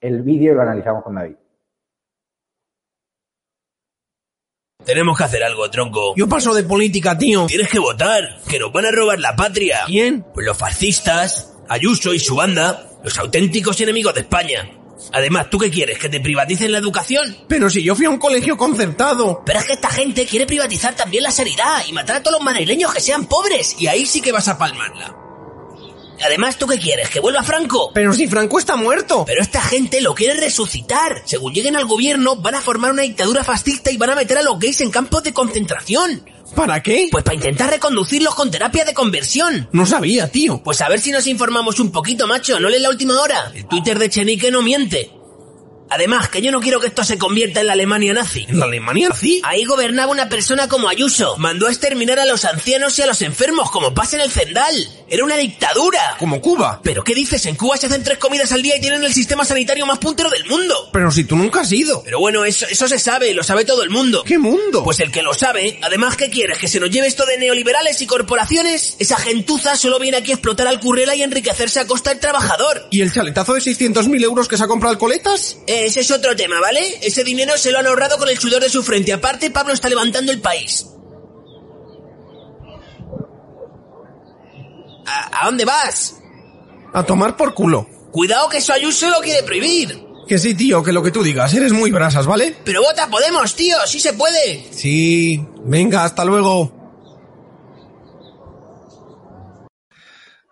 [0.00, 1.34] el vídeo y lo analizamos con David.
[4.84, 6.14] Tenemos que hacer algo, tronco.
[6.16, 7.46] Yo paso de política, tío.
[7.46, 9.80] Tienes que votar, que nos van a robar la patria.
[9.86, 10.24] ¿Quién?
[10.34, 14.70] Pues los fascistas, Ayuso y su banda, los auténticos enemigos de España.
[15.12, 15.98] Además, ¿tú qué quieres?
[15.98, 17.36] ¿Que te privaticen la educación?
[17.48, 19.42] Pero si yo fui a un colegio concertado.
[19.44, 22.44] Pero es que esta gente quiere privatizar también la sanidad y matar a todos los
[22.44, 23.76] madrileños que sean pobres.
[23.78, 25.23] Y ahí sí que vas a palmarla.
[26.24, 27.08] Además, ¿tú qué quieres?
[27.10, 27.90] ¿Que vuelva Franco?
[27.94, 29.24] Pero si Franco está muerto.
[29.26, 31.22] Pero esta gente lo quiere resucitar.
[31.24, 34.42] Según lleguen al gobierno, van a formar una dictadura fascista y van a meter a
[34.42, 36.24] los gays en campos de concentración.
[36.54, 37.08] ¿Para qué?
[37.10, 39.68] Pues para intentar reconducirlos con terapia de conversión.
[39.72, 40.62] No sabía, tío.
[40.62, 42.60] Pues a ver si nos informamos un poquito, macho.
[42.60, 43.50] No lees la última hora.
[43.54, 45.10] El Twitter de Chenique no miente.
[45.94, 48.46] Además, que yo no quiero que esto se convierta en la Alemania nazi.
[48.48, 49.40] ¿En la Alemania nazi?
[49.44, 51.36] Ahí gobernaba una persona como Ayuso.
[51.38, 54.74] Mandó a exterminar a los ancianos y a los enfermos, como pasa en el Zendal.
[55.08, 56.16] Era una dictadura.
[56.18, 56.80] Como Cuba.
[56.82, 57.46] ¿Pero qué dices?
[57.46, 60.30] En Cuba se hacen tres comidas al día y tienen el sistema sanitario más puntero
[60.30, 60.88] del mundo.
[60.92, 62.02] Pero si tú nunca has ido.
[62.02, 64.24] Pero bueno, eso, eso se sabe, lo sabe todo el mundo.
[64.24, 64.82] ¿Qué mundo?
[64.82, 65.78] Pues el que lo sabe.
[65.82, 66.58] Además, ¿qué quieres?
[66.58, 68.96] ¿Que se nos lleve esto de neoliberales y corporaciones?
[68.98, 72.88] Esa gentuza solo viene aquí a explotar al currela y enriquecerse a costa del trabajador.
[72.90, 75.58] ¿Y el chaletazo de 600.000 euros que se ha comprado al coletas?
[75.84, 76.98] Ese es otro tema, ¿vale?
[77.02, 79.12] Ese dinero se lo han ahorrado con el sudor de su frente.
[79.12, 80.86] Aparte, Pablo está levantando el país.
[85.06, 86.16] ¿A, a dónde vas?
[86.92, 87.86] A tomar por culo.
[88.10, 90.04] Cuidado que eso Ayuso lo quiere prohibir.
[90.26, 92.56] Que sí, tío, que lo que tú digas, eres muy brasas, ¿vale?
[92.64, 94.66] Pero vota Podemos, tío, sí se puede.
[94.70, 96.83] Sí, venga, hasta luego.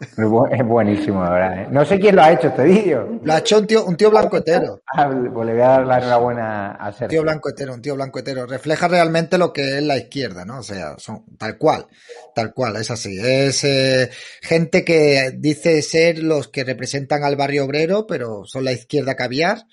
[0.02, 1.62] Es buenísimo, la verdad.
[1.62, 1.66] ¿eh?
[1.70, 3.20] No sé quién lo ha hecho este vídeo.
[3.22, 4.82] Lo ha hecho un tío, un tío blanco hetero.
[4.94, 7.08] Ah, pues le voy a dar la enhorabuena a Un Sergio.
[7.08, 8.46] tío blanco hetero, un tío blanco hetero.
[8.46, 10.58] Refleja realmente lo que es la izquierda, ¿no?
[10.58, 11.86] O sea, son tal cual,
[12.34, 13.18] tal cual, es así.
[13.18, 14.10] Es eh,
[14.42, 19.64] gente que dice ser los que representan al barrio obrero, pero son la izquierda caviar.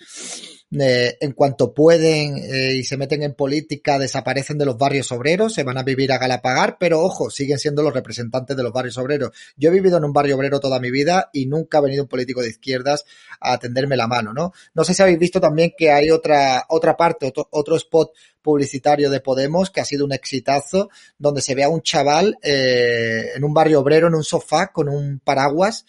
[0.71, 5.55] Eh, en cuanto pueden eh, y se meten en política, desaparecen de los barrios obreros,
[5.55, 8.99] se van a vivir a Galapagar, pero ojo, siguen siendo los representantes de los barrios
[8.99, 9.31] obreros.
[9.57, 12.09] Yo he vivido en un barrio obrero toda mi vida y nunca ha venido un
[12.09, 13.05] político de izquierdas
[13.39, 14.53] a tenderme la mano, ¿no?
[14.75, 18.11] No sé si habéis visto también que hay otra, otra parte, otro, otro spot
[18.41, 23.31] publicitario de Podemos que ha sido un exitazo, donde se ve a un chaval eh,
[23.35, 25.85] en un barrio obrero, en un sofá, con un paraguas,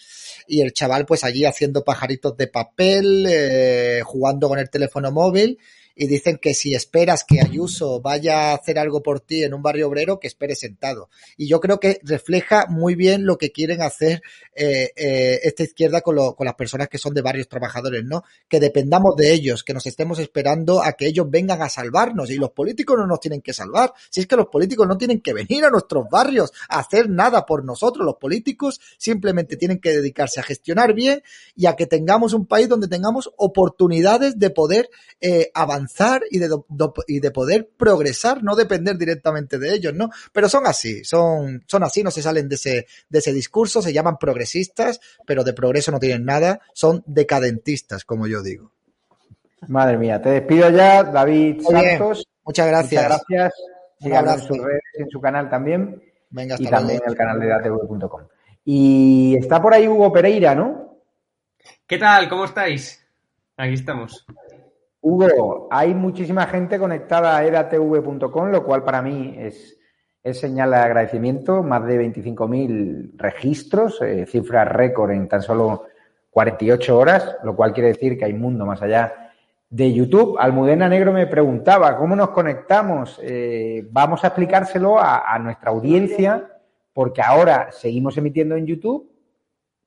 [0.51, 5.59] y el chaval pues allí haciendo pajaritos de papel, eh, jugando con el teléfono móvil,
[6.01, 9.61] y dicen que si esperas que Ayuso vaya a hacer algo por ti en un
[9.63, 11.11] barrio obrero, que espere sentado.
[11.37, 14.23] Y yo creo que refleja muy bien lo que quieren hacer
[14.55, 18.25] eh, eh, esta izquierda con, lo- con las personas que son de barrios trabajadores, ¿no?
[18.49, 22.31] Que dependamos de ellos, que nos estemos esperando a que ellos vengan a salvarnos.
[22.31, 23.93] Y los políticos no nos tienen que salvar.
[24.09, 27.45] Si es que los políticos no tienen que venir a nuestros barrios a hacer nada
[27.45, 28.07] por nosotros.
[28.07, 31.23] Los políticos simplemente tienen que dedicarse a gestionar bien
[31.55, 34.89] y a que tengamos un país donde tengamos oportunidades de poder
[35.21, 35.90] eh, avanzar
[36.31, 40.11] y de, do- y de poder progresar, no depender directamente de ellos, ¿no?
[40.33, 43.93] Pero son así, son, son así, no se salen de ese, de ese discurso, se
[43.93, 48.73] llaman progresistas, pero de progreso no tienen nada, son decadentistas, como yo digo.
[49.69, 52.27] Madre mía, te despido ya, David Santos.
[52.45, 53.03] muchas gracias.
[53.05, 53.53] Muchas gracias.
[54.01, 54.55] Un Síganlo en abrazo.
[54.55, 56.03] sus redes, en su canal también.
[56.31, 58.23] Venga, y hasta también en el canal de datv.com.
[58.65, 60.99] Y está por ahí Hugo Pereira, ¿no?
[61.87, 62.29] ¿Qué tal?
[62.29, 63.05] ¿Cómo estáis?
[63.57, 64.25] Aquí estamos.
[65.03, 69.79] Hugo, hay muchísima gente conectada a edatv.com, lo cual para mí es,
[70.23, 71.63] es señal de agradecimiento.
[71.63, 75.85] Más de 25.000 registros, eh, cifra récord en tan solo
[76.31, 79.33] 48 horas, lo cual quiere decir que hay mundo más allá
[79.71, 80.37] de YouTube.
[80.39, 83.19] Almudena Negro me preguntaba, ¿cómo nos conectamos?
[83.23, 86.47] Eh, vamos a explicárselo a, a nuestra audiencia,
[86.93, 89.11] porque ahora seguimos emitiendo en YouTube,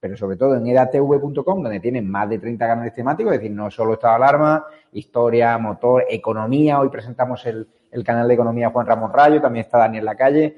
[0.03, 3.71] pero sobre todo en edatv.com, donde tienen más de 30 canales temáticos, es decir, no
[3.71, 6.77] solo estado de alarma, historia, motor, economía.
[6.81, 10.57] Hoy presentamos el, el canal de economía Juan Ramón Rayo, también está Daniel Lacalle.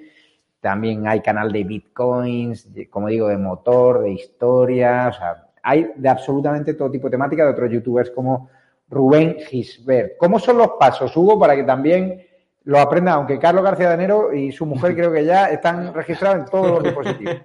[0.60, 5.10] También hay canal de bitcoins, de- como digo, de motor, de historia.
[5.10, 8.50] O sea, hay de absolutamente todo tipo de temática de otros youtubers como
[8.89, 10.18] Rubén Gisbert.
[10.18, 12.20] ¿Cómo son los pasos, Hugo, para que también
[12.64, 13.14] lo aprendan?
[13.14, 16.72] Aunque Carlos García de Enero y su mujer creo que ya están registrados en todos
[16.72, 17.36] los dispositivos.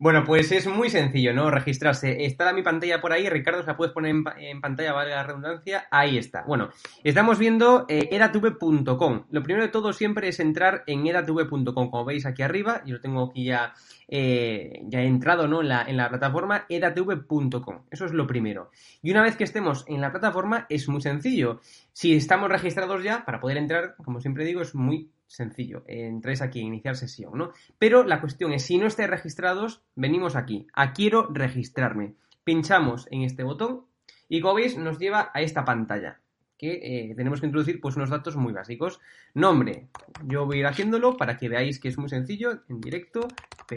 [0.00, 1.50] Bueno, pues es muy sencillo, ¿no?
[1.50, 2.24] Registrarse.
[2.24, 5.88] Está mi pantalla por ahí, Ricardo, la puedes poner en pantalla, vale la redundancia.
[5.90, 6.44] Ahí está.
[6.46, 6.68] Bueno,
[7.02, 9.24] estamos viendo eh, edatv.com.
[9.28, 11.90] Lo primero de todo siempre es entrar en edatv.com.
[11.90, 13.74] Como veis aquí arriba, yo lo tengo aquí ya,
[14.06, 15.62] eh, ya entrado, ¿no?
[15.62, 17.80] En la, en la plataforma edatv.com.
[17.90, 18.70] Eso es lo primero.
[19.02, 21.58] Y una vez que estemos en la plataforma, es muy sencillo.
[21.92, 25.84] Si estamos registrados ya, para poder entrar, como siempre digo, es muy sencillo.
[25.86, 27.52] Entráis aquí, iniciar sesión, ¿no?
[27.78, 32.14] Pero la cuestión es, si no estáis registrados, venimos aquí, a quiero registrarme.
[32.42, 33.84] Pinchamos en este botón
[34.28, 36.20] y como veis nos lleva a esta pantalla.
[36.56, 39.00] que eh, tenemos que introducir pues unos datos muy básicos.
[39.32, 39.86] Nombre,
[40.24, 43.28] yo voy a ir haciéndolo para que veáis que es muy sencillo, en directo.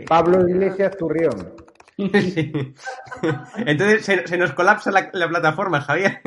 [0.08, 1.54] Pablo Iglesias Turrión.
[3.58, 6.22] Entonces se, nos colapsa la, plataforma, Javier.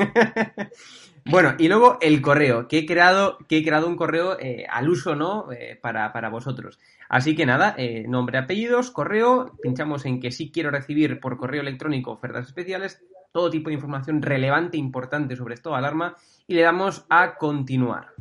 [1.25, 4.89] bueno, y luego el correo, que he creado, que he creado un correo eh, al
[4.89, 5.51] uso, ¿no?
[5.51, 6.79] Eh, para, para, vosotros.
[7.09, 11.61] Así que nada, eh, nombre, apellidos, correo, pinchamos en que sí quiero recibir por correo
[11.61, 16.15] electrónico ofertas especiales, todo tipo de información relevante, importante sobre esto, alarma,
[16.47, 18.13] y le damos a continuar.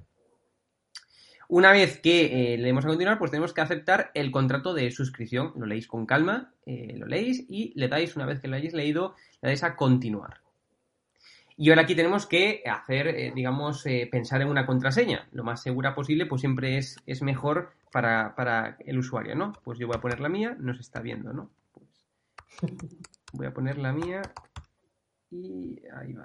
[1.48, 4.90] Una vez que eh, le demos a continuar, pues tenemos que aceptar el contrato de
[4.90, 5.52] suscripción.
[5.56, 8.72] Lo leéis con calma, eh, lo leéis y le dais, una vez que lo hayáis
[8.72, 10.40] leído, le dais a continuar.
[11.56, 15.28] Y ahora aquí tenemos que hacer, eh, digamos, pensar en una contraseña.
[15.32, 19.52] Lo más segura posible, pues siempre es, es mejor para, para, el usuario, ¿no?
[19.62, 21.50] Pues yo voy a poner la mía, no se está viendo, ¿no?
[22.60, 22.72] Pues
[23.32, 24.22] voy a poner la mía
[25.30, 26.22] y ahí va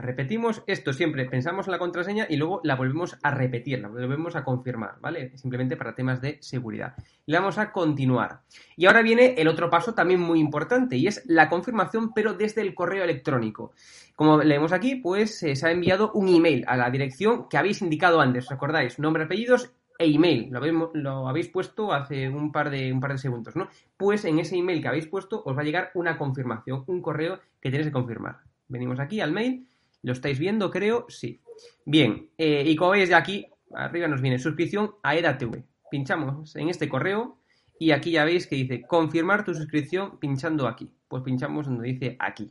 [0.00, 4.36] repetimos, esto siempre pensamos en la contraseña y luego la volvemos a repetir, la volvemos
[4.36, 5.36] a confirmar, ¿vale?
[5.36, 6.94] Simplemente para temas de seguridad.
[7.26, 8.40] Le vamos a continuar.
[8.76, 12.62] Y ahora viene el otro paso también muy importante y es la confirmación, pero desde
[12.62, 13.72] el correo electrónico.
[14.14, 17.82] Como leemos aquí, pues eh, se ha enviado un email a la dirección que habéis
[17.82, 18.98] indicado antes, ¿os acordáis?
[18.98, 20.48] Nombre, apellidos e email.
[20.50, 23.68] Lo habéis, lo habéis puesto hace un par, de, un par de segundos, ¿no?
[23.96, 27.40] Pues en ese email que habéis puesto os va a llegar una confirmación, un correo
[27.60, 28.40] que tenéis que confirmar.
[28.68, 29.66] Venimos aquí al mail
[30.02, 31.06] ¿Lo estáis viendo, creo?
[31.08, 31.40] Sí.
[31.84, 35.62] Bien, eh, y como veis de aquí, arriba nos viene suscripción a EDATV.
[35.90, 37.38] Pinchamos en este correo
[37.78, 40.92] y aquí ya veis que dice confirmar tu suscripción pinchando aquí.
[41.08, 42.50] Pues pinchamos donde dice aquí.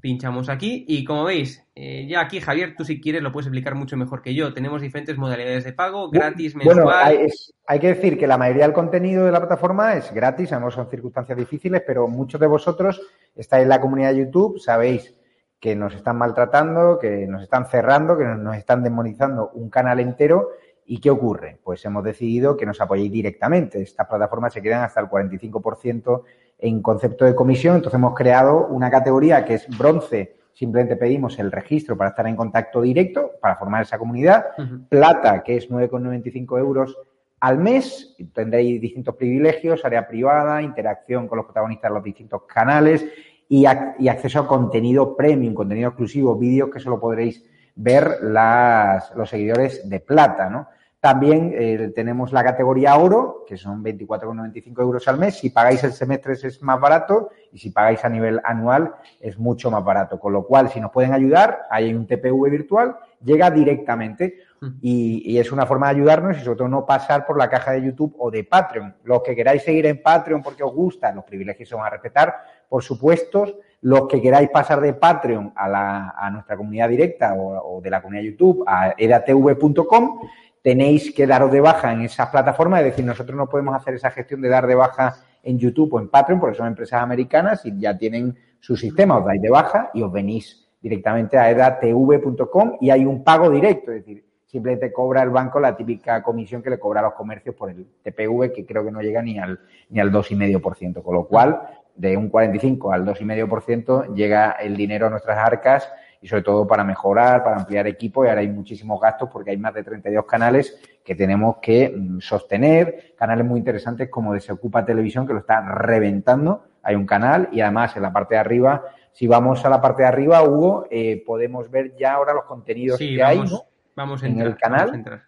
[0.00, 3.76] Pinchamos aquí y como veis, eh, ya aquí Javier, tú si quieres lo puedes explicar
[3.76, 4.52] mucho mejor que yo.
[4.52, 6.82] Tenemos diferentes modalidades de pago, gratis, mensual.
[6.82, 7.28] Bueno, hay,
[7.68, 10.90] hay, que decir que la mayoría del contenido de la plataforma es gratis, sabemos son
[10.90, 13.00] circunstancias difíciles, pero muchos de vosotros
[13.36, 15.14] estáis en la comunidad de YouTube, sabéis
[15.62, 20.48] que nos están maltratando, que nos están cerrando, que nos están demonizando un canal entero.
[20.84, 21.56] ¿Y qué ocurre?
[21.62, 23.80] Pues hemos decidido que nos apoyéis directamente.
[23.80, 26.22] Estas plataformas se quedan hasta el 45%
[26.58, 27.76] en concepto de comisión.
[27.76, 30.34] Entonces hemos creado una categoría que es bronce.
[30.52, 34.46] Simplemente pedimos el registro para estar en contacto directo, para formar esa comunidad.
[34.88, 36.98] Plata, que es 9,95 euros
[37.38, 38.16] al mes.
[38.34, 43.06] Tendréis distintos privilegios, área privada, interacción con los protagonistas de los distintos canales
[43.52, 47.44] y, acceso a contenido premium, contenido exclusivo, vídeos que solo podréis
[47.74, 50.68] ver las, los seguidores de plata, ¿no?
[51.00, 55.36] También eh, tenemos la categoría oro, que son 24,95 euros al mes.
[55.36, 59.68] Si pagáis el semestre es más barato y si pagáis a nivel anual es mucho
[59.68, 60.20] más barato.
[60.20, 64.36] Con lo cual, si nos pueden ayudar, hay un TPV virtual, llega directamente
[64.80, 67.72] y, y, es una forma de ayudarnos y sobre todo no pasar por la caja
[67.72, 68.94] de YouTube o de Patreon.
[69.02, 72.32] Los que queráis seguir en Patreon porque os gusta, los privilegios se van a respetar,
[72.72, 73.58] por supuesto.
[73.82, 78.00] Los que queráis pasar de Patreon a, la, a nuestra comunidad directa o, de la
[78.00, 80.20] comunidad YouTube a edatv.com,
[80.62, 82.80] tenéis que daros de baja en esas plataformas.
[82.80, 86.00] Es decir, nosotros no podemos hacer esa gestión de dar de baja en YouTube o
[86.00, 89.18] en Patreon porque son empresas americanas y ya tienen su sistema.
[89.18, 93.92] Os dais de baja y os venís directamente a edatv.com y hay un pago directo.
[93.92, 97.54] Es decir, simplemente cobra el banco la típica comisión que le cobra a los comercios
[97.54, 99.60] por el TPV, que creo que no llega ni al,
[99.90, 101.02] ni al 2,5%.
[101.02, 106.28] Con lo cual, de un 45 al 2,5% llega el dinero a nuestras arcas y
[106.28, 109.74] sobre todo para mejorar, para ampliar equipo y ahora hay muchísimos gastos porque hay más
[109.74, 115.32] de 32 canales que tenemos que mm, sostener, canales muy interesantes como Desocupa Televisión que
[115.32, 119.64] lo está reventando, hay un canal y además en la parte de arriba, si vamos
[119.64, 123.40] a la parte de arriba, Hugo, eh, podemos ver ya ahora los contenidos que hay,
[123.40, 123.64] ¿no?
[123.94, 124.78] Vamos a entrar, en el canal.
[124.80, 125.22] Vamos a entrar.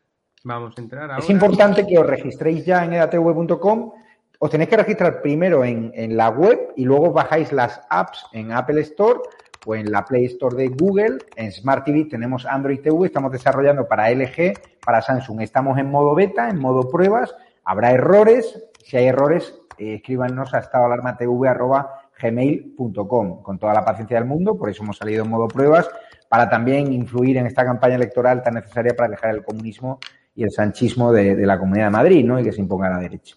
[0.44, 1.18] Vamos a entrar ahora.
[1.18, 3.92] Es importante que os registréis ya en edatv.com.
[4.44, 8.78] Os tenéis que registrar primero en, la web y luego bajáis las apps en Apple
[8.82, 9.20] Store
[9.64, 11.16] o en la Play Store de Google.
[11.34, 14.52] En Smart TV tenemos Android TV, estamos desarrollando para LG,
[14.84, 15.40] para Samsung.
[15.40, 17.34] Estamos en modo beta, en modo pruebas.
[17.64, 18.62] Habrá errores.
[18.84, 24.58] Si hay errores, eh, escríbanos a estadoalarmatv.gmail.com con toda la paciencia del mundo.
[24.58, 25.88] Por eso hemos salido en modo pruebas
[26.28, 30.00] para también influir en esta campaña electoral tan necesaria para alejar el comunismo
[30.34, 32.38] y el sanchismo de, la Comunidad de Madrid, ¿no?
[32.38, 33.36] Y que se imponga la derecha.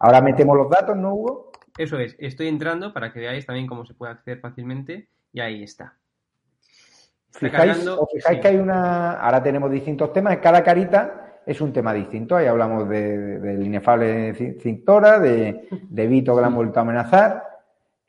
[0.00, 1.52] Ahora metemos los datos, ¿no, Hugo?
[1.78, 2.16] Eso es.
[2.18, 5.94] Estoy entrando para que veáis también cómo se puede acceder fácilmente y ahí está.
[7.30, 9.12] fijáis, os fijáis que hay una...
[9.12, 10.38] Ahora tenemos distintos temas.
[10.38, 12.34] Cada carita es un tema distinto.
[12.34, 17.44] Ahí hablamos del inefable Cintora, de, de Vito que la han vuelto a amenazar.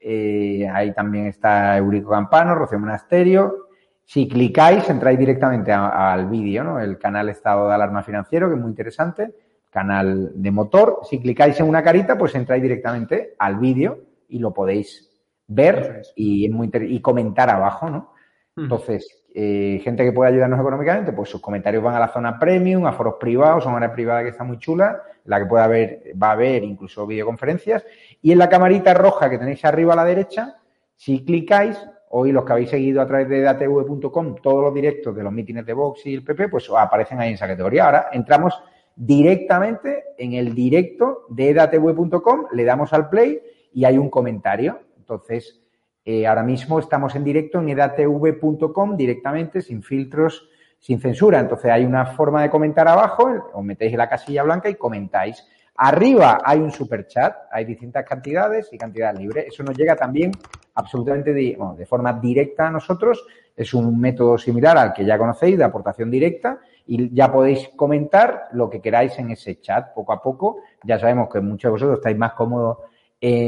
[0.04, 3.68] Eh, ahí también está Eurico Campano, Rocío Monasterio,
[4.04, 6.80] si clicáis, entráis directamente al vídeo, ¿no?
[6.80, 9.32] El canal Estado de Alarma Financiero, que es muy interesante,
[9.72, 11.00] canal de motor.
[11.10, 15.10] Si clicáis en una carita, pues entráis directamente al vídeo y lo podéis
[15.48, 18.14] ver y, es muy y comentar abajo, ¿no?
[18.56, 22.86] Entonces, eh, gente que puede ayudarnos económicamente, pues sus comentarios van a la zona premium,
[22.86, 26.30] a foros privados, son área privada que está muy chula, la que puede haber, va
[26.30, 27.86] a haber incluso videoconferencias.
[28.22, 30.58] Y en la camarita roja que tenéis arriba a la derecha,
[30.98, 31.78] si clicáis,
[32.10, 35.66] hoy los que habéis seguido a través de datv.com todos los directos de los mítines
[35.66, 37.86] de Vox y el PP, pues aparecen ahí en esa categoría.
[37.86, 38.62] Ahora entramos
[38.96, 43.40] directamente en el directo de edatv.com, le damos al play
[43.74, 44.80] y hay un comentario.
[44.98, 45.62] Entonces,
[46.04, 51.40] eh, ahora mismo estamos en directo en edatv.com directamente, sin filtros, sin censura.
[51.40, 55.46] Entonces, hay una forma de comentar abajo, os metéis en la casilla blanca y comentáis.
[55.76, 59.48] Arriba hay un super chat, hay distintas cantidades y cantidad libre.
[59.48, 60.32] Eso nos llega también
[60.76, 63.26] absolutamente de, de forma directa a nosotros.
[63.56, 68.50] Es un método similar al que ya conocéis de aportación directa y ya podéis comentar
[68.54, 70.58] lo que queráis en ese chat poco a poco.
[70.84, 72.78] Ya sabemos que muchos de vosotros estáis más cómodos,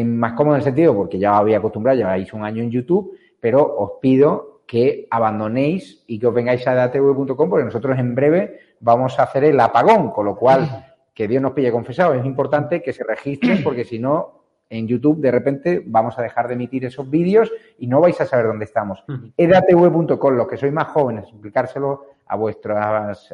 [0.05, 3.17] más cómodos en el sentido porque ya os había acostumbrado, lleváis un año en YouTube,
[3.39, 8.59] pero os pido que abandonéis y que os vengáis a datv.com porque nosotros en breve
[8.79, 12.13] vamos a hacer el apagón, con lo cual que Dios nos pille confesado.
[12.13, 16.47] Es importante que se registren porque si no, en YouTube de repente vamos a dejar
[16.47, 19.03] de emitir esos vídeos y no vais a saber dónde estamos.
[19.38, 22.78] edatv.com, los que sois más jóvenes, explicárselo a vuestros,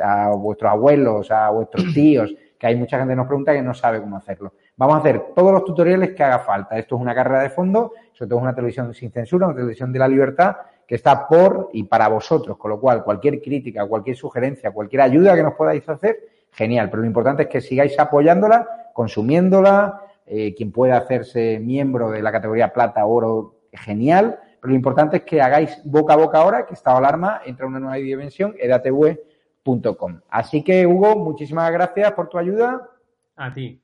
[0.01, 3.73] a vuestros abuelos, a vuestros tíos, que hay mucha gente que nos pregunta que no
[3.73, 4.53] sabe cómo hacerlo.
[4.75, 6.77] Vamos a hacer todos los tutoriales que haga falta.
[6.77, 9.93] Esto es una carrera de fondo, sobre todo es una televisión sin censura, una televisión
[9.93, 14.15] de la libertad que está por y para vosotros, con lo cual cualquier crítica, cualquier
[14.15, 16.17] sugerencia, cualquier ayuda que nos podáis hacer,
[16.51, 16.89] genial.
[16.89, 22.31] Pero lo importante es que sigáis apoyándola, consumiéndola, eh, quien pueda hacerse miembro de la
[22.31, 26.74] categoría plata, oro, genial pero lo importante es que hagáis boca a boca ahora que
[26.74, 30.20] estado alarma entra una nueva dimensión, edatv.com.
[30.30, 32.89] Así que, Hugo, muchísimas gracias por tu ayuda.
[33.36, 33.82] A ti.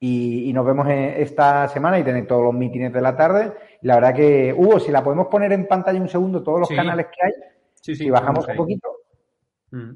[0.00, 3.52] Y, nos vemos esta semana y tener todos los mítines de la tarde.
[3.82, 7.06] la verdad que, Hugo, si la podemos poner en pantalla un segundo, todos los canales
[7.06, 7.32] que hay,
[7.74, 8.88] sí, sí, si bajamos un poquito.
[9.70, 9.90] Mm.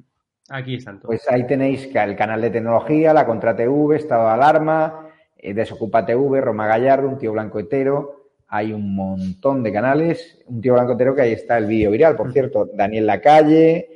[0.51, 1.07] Aquí están todos.
[1.07, 6.05] Pues ahí tenéis el canal de tecnología, la Contra TV, Estado de Alarma, eh, Desocupa
[6.05, 8.21] TV, Roma Gallardo, un tío blanco hetero,
[8.55, 10.38] hay un montón de canales.
[10.46, 12.68] Un tío blanco entero que ahí está el vídeo viral, por cierto.
[12.74, 13.88] Daniel Lacalle,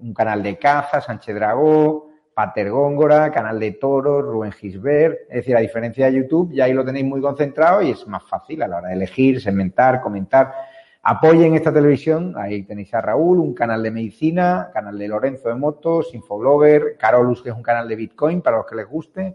[0.00, 5.22] un canal de caza, Sánchez Dragó, Pater Góngora, canal de toros, Rubén Gisbert.
[5.28, 8.22] Es decir, a diferencia de YouTube, ya ahí lo tenéis muy concentrado y es más
[8.22, 10.54] fácil a la hora de elegir, segmentar, comentar.
[11.02, 15.56] Apoyen esta televisión, ahí tenéis a Raúl, un canal de medicina, canal de Lorenzo de
[15.56, 19.34] motos, Infoblogger, Carolus, que es un canal de Bitcoin para los que les guste,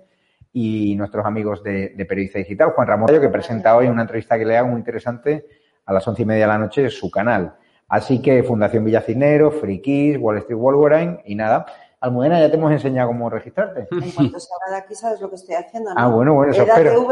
[0.53, 4.45] y nuestros amigos de, de Periodista Digital, Juan Ramón que presenta hoy una entrevista que
[4.45, 5.45] le hago muy interesante
[5.85, 7.55] a las once y media de la noche en su canal.
[7.87, 11.65] Así que Fundación Villacinero, Frikis, Wall Street Wolverine y nada.
[11.99, 13.87] Almudena, ya te hemos enseñado cómo registrarte.
[13.91, 15.91] En cuanto salga de aquí sabes lo que estoy haciendo.
[15.95, 17.05] Ah, bueno, bueno, eso espero.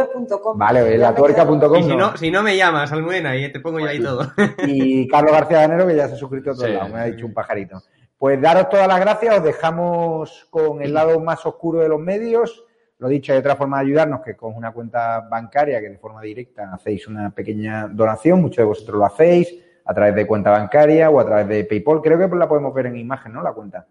[0.55, 1.75] Vale, latuerca.com.
[1.75, 4.31] Y si no, si no me llamas, Almudena, y te pongo yo ahí todo.
[4.65, 7.25] Y Carlos García Ganero, que ya se ha suscrito a todos lados, me ha dicho
[7.25, 7.83] un pajarito.
[8.17, 12.65] Pues daros todas las gracias, os dejamos con el lado más oscuro de los medios
[12.99, 16.21] lo dicho, hay otra forma de ayudarnos que con una cuenta bancaria que de forma
[16.21, 21.09] directa hacéis una pequeña donación, muchos de vosotros lo hacéis a través de cuenta bancaria
[21.09, 22.01] o a través de PayPal.
[22.01, 23.41] Creo que la podemos ver en imagen, ¿no?
[23.41, 23.87] La cuenta.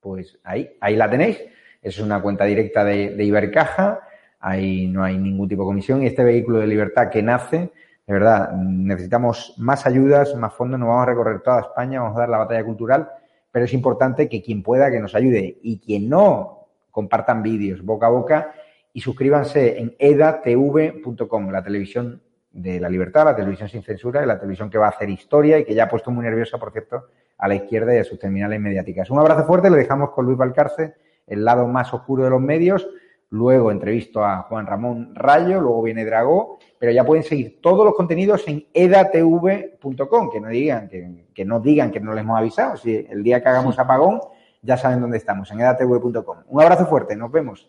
[0.00, 1.40] Pues ahí, ahí la tenéis.
[1.80, 4.00] Es una cuenta directa de, de Ibercaja.
[4.40, 6.02] Ahí no hay ningún tipo de comisión.
[6.02, 7.70] Y este vehículo de libertad que nace,
[8.06, 10.80] de verdad, necesitamos más ayudas, más fondos.
[10.80, 13.08] Nos vamos a recorrer toda España, vamos a dar la batalla cultural.
[13.52, 15.60] Pero es importante que quien pueda que nos ayude.
[15.62, 16.59] Y quien no
[16.90, 18.52] compartan vídeos boca a boca
[18.92, 24.38] y suscríbanse en edatv.com, la televisión de la libertad, la televisión sin censura y la
[24.38, 27.06] televisión que va a hacer historia y que ya ha puesto muy nerviosa, por cierto,
[27.38, 29.10] a la izquierda y a sus terminales mediáticas.
[29.10, 30.94] Un abrazo fuerte, le dejamos con Luis Valcarce,
[31.26, 32.88] el lado más oscuro de los medios.
[33.32, 37.94] Luego entrevisto a Juan Ramón Rayo, luego viene Dragó, pero ya pueden seguir todos los
[37.94, 42.76] contenidos en edatv.com, que no digan que, que no digan que no les hemos avisado.
[42.76, 44.20] Si el día que hagamos apagón,
[44.62, 46.38] ya saben dónde estamos, en edatv.com.
[46.46, 47.68] Un abrazo fuerte, nos vemos.